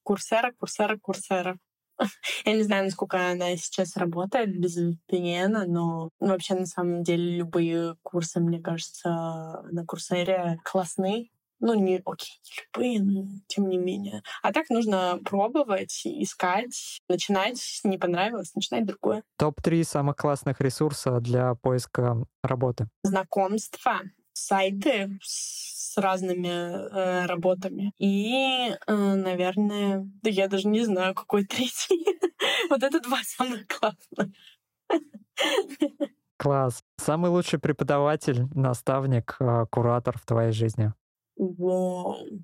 Курсера, 0.03 0.51
Курсера, 0.51 0.97
Курсера. 0.97 1.57
Я 2.45 2.53
не 2.53 2.63
знаю, 2.63 2.85
насколько 2.85 3.31
она 3.31 3.55
сейчас 3.55 3.95
работает 3.95 4.59
без 4.59 4.77
VPN, 4.77 5.65
но 5.65 6.09
вообще 6.19 6.55
на 6.55 6.65
самом 6.65 7.03
деле 7.03 7.37
любые 7.37 7.95
курсы, 8.03 8.39
мне 8.39 8.59
кажется, 8.59 9.63
на 9.71 9.85
Курсере 9.85 10.59
классные. 10.63 11.29
Ну, 11.59 11.73
не, 11.73 12.01
окей, 12.05 12.39
не 12.43 12.63
любые, 12.63 13.01
но 13.01 13.27
тем 13.47 13.69
не 13.69 13.77
менее. 13.77 14.21
А 14.43 14.51
так 14.51 14.69
нужно 14.69 15.19
пробовать, 15.23 16.01
искать, 16.05 17.01
начинать, 17.07 17.81
не 17.83 17.97
понравилось, 17.97 18.53
начинать 18.55 18.85
другое. 18.85 19.23
Топ-3 19.37 19.83
самых 19.83 20.15
классных 20.17 20.59
ресурса 20.61 21.19
для 21.19 21.55
поиска 21.55 22.17
работы. 22.43 22.89
Знакомства, 23.03 24.01
сайты 24.33 25.17
с 25.21 25.97
разными 25.97 26.47
э, 26.47 27.25
работами. 27.25 27.93
И, 27.97 28.75
э, 28.85 28.93
наверное, 28.93 30.09
да 30.21 30.29
я 30.29 30.47
даже 30.47 30.67
не 30.67 30.83
знаю, 30.83 31.15
какой 31.15 31.45
третий. 31.45 32.05
вот 32.69 32.83
это 32.83 32.99
два 32.99 33.19
самых 33.23 33.65
классных. 33.67 34.29
Класс. 36.37 36.83
Самый 36.97 37.31
лучший 37.31 37.59
преподаватель, 37.59 38.45
наставник, 38.53 39.37
э, 39.39 39.65
куратор 39.71 40.17
в 40.17 40.25
твоей 40.25 40.51
жизни? 40.51 40.93
Вау. 41.35 42.43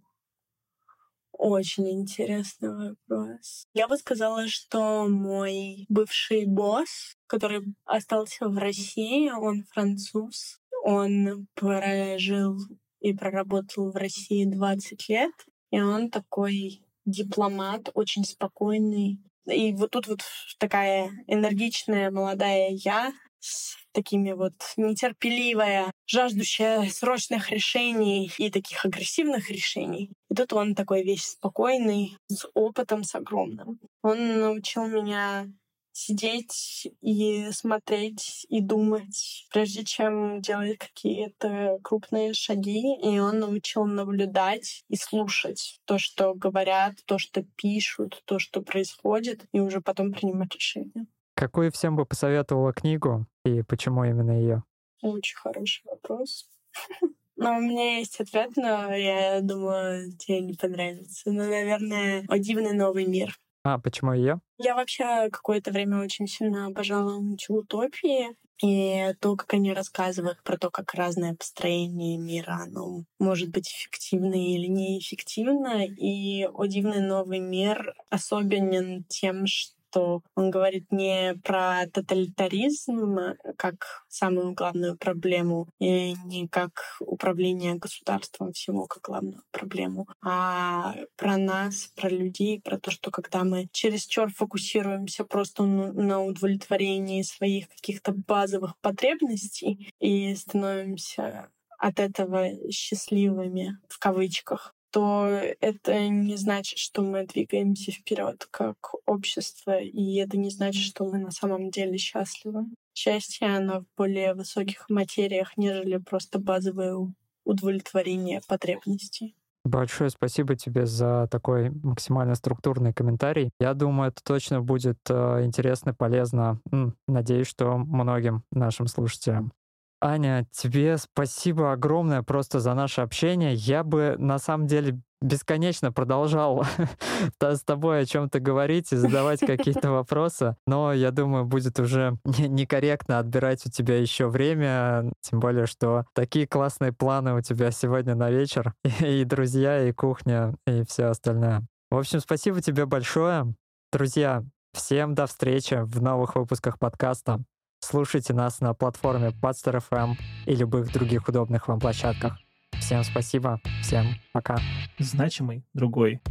Очень 1.32 1.90
интересный 1.90 2.70
вопрос. 2.70 3.66
Я 3.74 3.88
бы 3.88 3.98
сказала, 3.98 4.48
что 4.48 5.08
мой 5.08 5.86
бывший 5.90 6.46
босс, 6.46 7.16
который 7.26 7.64
остался 7.86 8.48
в 8.48 8.58
России, 8.58 9.32
он 9.32 9.64
француз. 9.72 10.60
Он 10.84 11.48
прожил 11.56 12.58
и 13.00 13.14
проработал 13.14 13.92
в 13.92 13.96
России 13.96 14.46
20 14.46 15.10
лет. 15.10 15.32
И 15.72 15.82
он 15.82 16.12
такой 16.12 16.86
дипломат, 17.06 17.90
очень 17.94 18.26
спокойный. 18.26 19.20
И 19.46 19.74
вот 19.74 19.92
тут 19.92 20.08
вот 20.08 20.22
такая 20.60 21.10
энергичная 21.28 22.12
молодая 22.12 22.70
я 22.72 23.14
с 23.42 23.76
такими 23.92 24.32
вот 24.32 24.54
нетерпеливая, 24.78 25.92
жаждущая 26.08 26.88
срочных 26.90 27.52
решений 27.52 28.32
и 28.38 28.50
таких 28.50 28.86
агрессивных 28.86 29.50
решений. 29.50 30.12
И 30.30 30.36
тут 30.36 30.54
он 30.54 30.76
такой 30.76 31.04
весь 31.04 31.32
спокойный, 31.32 32.18
с 32.28 32.48
опытом, 32.54 33.04
с 33.04 33.16
огромным. 33.16 33.80
Он 34.02 34.40
научил 34.40 34.88
меня 34.88 35.48
сидеть 35.94 36.88
и 37.02 37.52
смотреть 37.52 38.46
и 38.50 38.62
думать, 38.62 39.48
прежде 39.52 39.84
чем 39.84 40.42
делать 40.42 40.78
какие-то 40.78 41.80
крупные 41.84 42.34
шаги. 42.34 42.96
И 43.04 43.20
он 43.20 43.40
научил 43.40 43.86
наблюдать 43.86 44.84
и 44.90 44.96
слушать 44.96 45.80
то, 45.86 45.98
что 45.98 46.34
говорят, 46.34 46.96
то, 47.06 47.18
что 47.18 47.44
пишут, 47.56 48.22
то, 48.26 48.40
что 48.40 48.62
происходит, 48.62 49.46
и 49.52 49.60
уже 49.60 49.82
потом 49.82 50.14
принимать 50.14 50.56
решения. 50.56 51.08
Какую 51.42 51.72
всем 51.72 51.96
бы 51.96 52.06
посоветовала 52.06 52.72
книгу 52.72 53.26
и 53.46 53.64
почему 53.64 54.04
именно 54.04 54.40
ее? 54.40 54.64
Очень 55.02 55.38
хороший 55.38 55.82
вопрос. 55.86 56.48
Но 57.36 57.58
у 57.58 57.60
меня 57.60 57.98
есть 57.98 58.22
ответ, 58.22 58.52
но 58.56 58.94
я 58.94 59.42
думаю, 59.42 60.12
тебе 60.20 60.42
не 60.42 60.54
понравится. 60.54 61.32
Ну, 61.32 61.50
наверное, 61.50 62.26
«О 62.28 62.38
дивный 62.38 62.74
новый 62.74 63.08
мир». 63.08 63.36
А, 63.64 63.80
почему 63.80 64.14
ее? 64.14 64.40
Я 64.60 64.76
вообще 64.76 65.32
какое-то 65.32 65.72
время 65.72 66.04
очень 66.04 66.28
сильно 66.28 66.68
обожала 66.68 67.20
утопии. 67.50 68.36
И 68.64 69.16
то, 69.20 69.36
как 69.36 69.52
они 69.56 69.74
рассказывают 69.74 70.44
про 70.44 70.60
то, 70.60 70.70
как 70.70 70.94
разное 70.94 71.34
построение 71.34 72.20
мира, 72.20 72.60
оно 72.62 73.06
может 73.18 73.50
быть 73.50 73.68
эффективно 73.68 74.36
или 74.36 74.68
неэффективно. 74.68 75.88
И 75.88 76.46
«О 76.46 76.68
дивный 76.68 77.02
новый 77.02 77.40
мир» 77.40 77.96
особенен 78.12 79.06
тем, 79.06 79.48
что 79.48 79.81
что 79.92 80.22
он 80.36 80.52
говорит 80.52 80.92
не 80.92 81.36
про 81.44 81.86
тоталитаризм 81.92 83.36
как 83.58 84.06
самую 84.08 84.54
главную 84.54 84.98
проблему, 84.98 85.68
и 85.80 86.16
не 86.26 86.48
как 86.48 86.72
управление 87.02 87.76
государством 87.76 88.54
всего 88.54 88.88
как 88.88 89.04
главную 89.04 89.44
проблему, 89.52 90.08
а 90.24 90.96
про 91.18 91.38
нас, 91.38 91.92
про 91.96 92.10
людей, 92.10 92.62
про 92.62 92.80
то, 92.80 92.90
что 92.90 93.12
когда 93.12 93.44
мы 93.44 93.68
чересчур 93.72 94.32
фокусируемся 94.32 95.26
просто 95.26 95.64
на 95.64 96.24
удовлетворении 96.24 97.22
своих 97.22 97.68
каких-то 97.68 98.14
базовых 98.14 98.78
потребностей 98.80 99.92
и 100.00 100.34
становимся 100.36 101.50
от 101.78 102.00
этого 102.00 102.48
счастливыми 102.72 103.80
в 103.90 104.00
кавычках, 104.00 104.74
то 104.92 105.26
это 105.60 106.08
не 106.08 106.36
значит, 106.36 106.78
что 106.78 107.02
мы 107.02 107.26
двигаемся 107.26 107.92
вперед 107.92 108.48
как 108.52 108.76
общество, 109.06 109.80
и 109.80 110.16
это 110.16 110.38
не 110.38 110.50
значит, 110.50 110.84
что 110.84 111.06
мы 111.06 111.18
на 111.18 111.32
самом 111.32 111.72
деле 111.72 111.98
счастливы. 111.98 112.66
Счастье, 112.94 113.48
оно 113.48 113.82
в 113.82 113.86
более 113.98 114.34
высоких 114.34 114.90
материях, 114.90 115.58
нежели 115.58 115.98
просто 115.98 116.40
базовое 116.40 117.14
удовлетворение 117.46 118.42
потребностей. 118.48 119.36
Большое 119.64 120.10
спасибо 120.10 120.56
тебе 120.56 120.88
за 120.88 121.28
такой 121.30 121.70
максимально 121.70 122.34
структурный 122.34 122.94
комментарий. 122.94 123.52
Я 123.60 123.76
думаю, 123.76 124.10
это 124.10 124.24
точно 124.24 124.60
будет 124.62 124.98
э, 125.08 125.44
интересно, 125.44 125.94
полезно. 125.94 126.60
Надеюсь, 127.08 127.48
что 127.48 127.78
многим 127.78 128.44
нашим 128.52 128.88
слушателям. 128.88 129.54
Аня, 130.02 130.48
тебе 130.52 130.98
спасибо 130.98 131.72
огромное 131.72 132.24
просто 132.24 132.60
за 132.60 132.74
наше 132.74 133.02
общение. 133.02 133.54
Я 133.54 133.84
бы 133.84 134.16
на 134.18 134.40
самом 134.40 134.66
деле 134.66 135.00
бесконечно 135.22 135.92
продолжал 135.92 136.66
с 137.40 137.62
тобой 137.62 138.02
о 138.02 138.06
чем-то 138.06 138.40
говорить 138.40 138.92
и 138.92 138.96
задавать 138.96 139.42
какие-то 139.42 139.92
вопросы, 139.92 140.56
но 140.66 140.92
я 140.92 141.12
думаю, 141.12 141.46
будет 141.46 141.80
уже 141.80 142.18
некорректно 142.26 143.20
отбирать 143.20 143.64
у 143.68 143.70
тебя 143.70 144.00
еще 144.00 144.28
время, 144.28 145.14
тем 145.22 145.40
более, 145.40 145.68
что 145.68 146.06
такие 146.14 146.48
классные 146.48 146.92
планы 146.92 147.36
у 147.36 147.42
тебя 147.42 147.70
сегодня 147.70 148.16
на 148.16 148.32
вечер, 148.32 148.74
и 149.02 149.24
друзья, 149.24 149.88
и 149.88 149.92
кухня, 149.92 150.56
и 150.66 150.84
все 150.84 151.06
остальное. 151.06 151.62
В 151.92 151.98
общем, 151.98 152.20
спасибо 152.20 152.62
тебе 152.62 152.88
большое. 152.88 153.54
Друзья, 153.92 154.44
всем 154.74 155.14
до 155.14 155.28
встречи 155.28 155.82
в 155.84 156.02
новых 156.02 156.36
выпусках 156.36 156.80
подкаста. 156.80 157.44
Слушайте 157.84 158.34
нас 158.34 158.62
на 158.62 158.74
платформе 158.74 159.30
Podster 159.30 159.84
FM 159.90 160.14
и 160.46 160.56
любых 160.56 160.94
других 160.94 161.28
удобных 161.28 161.68
вам 161.68 161.80
площадках. 161.80 162.38
Всем 162.80 163.04
спасибо, 163.04 163.60
всем 163.82 164.06
пока. 164.32 164.58
Значимый 165.00 165.66
другой. 165.74 166.22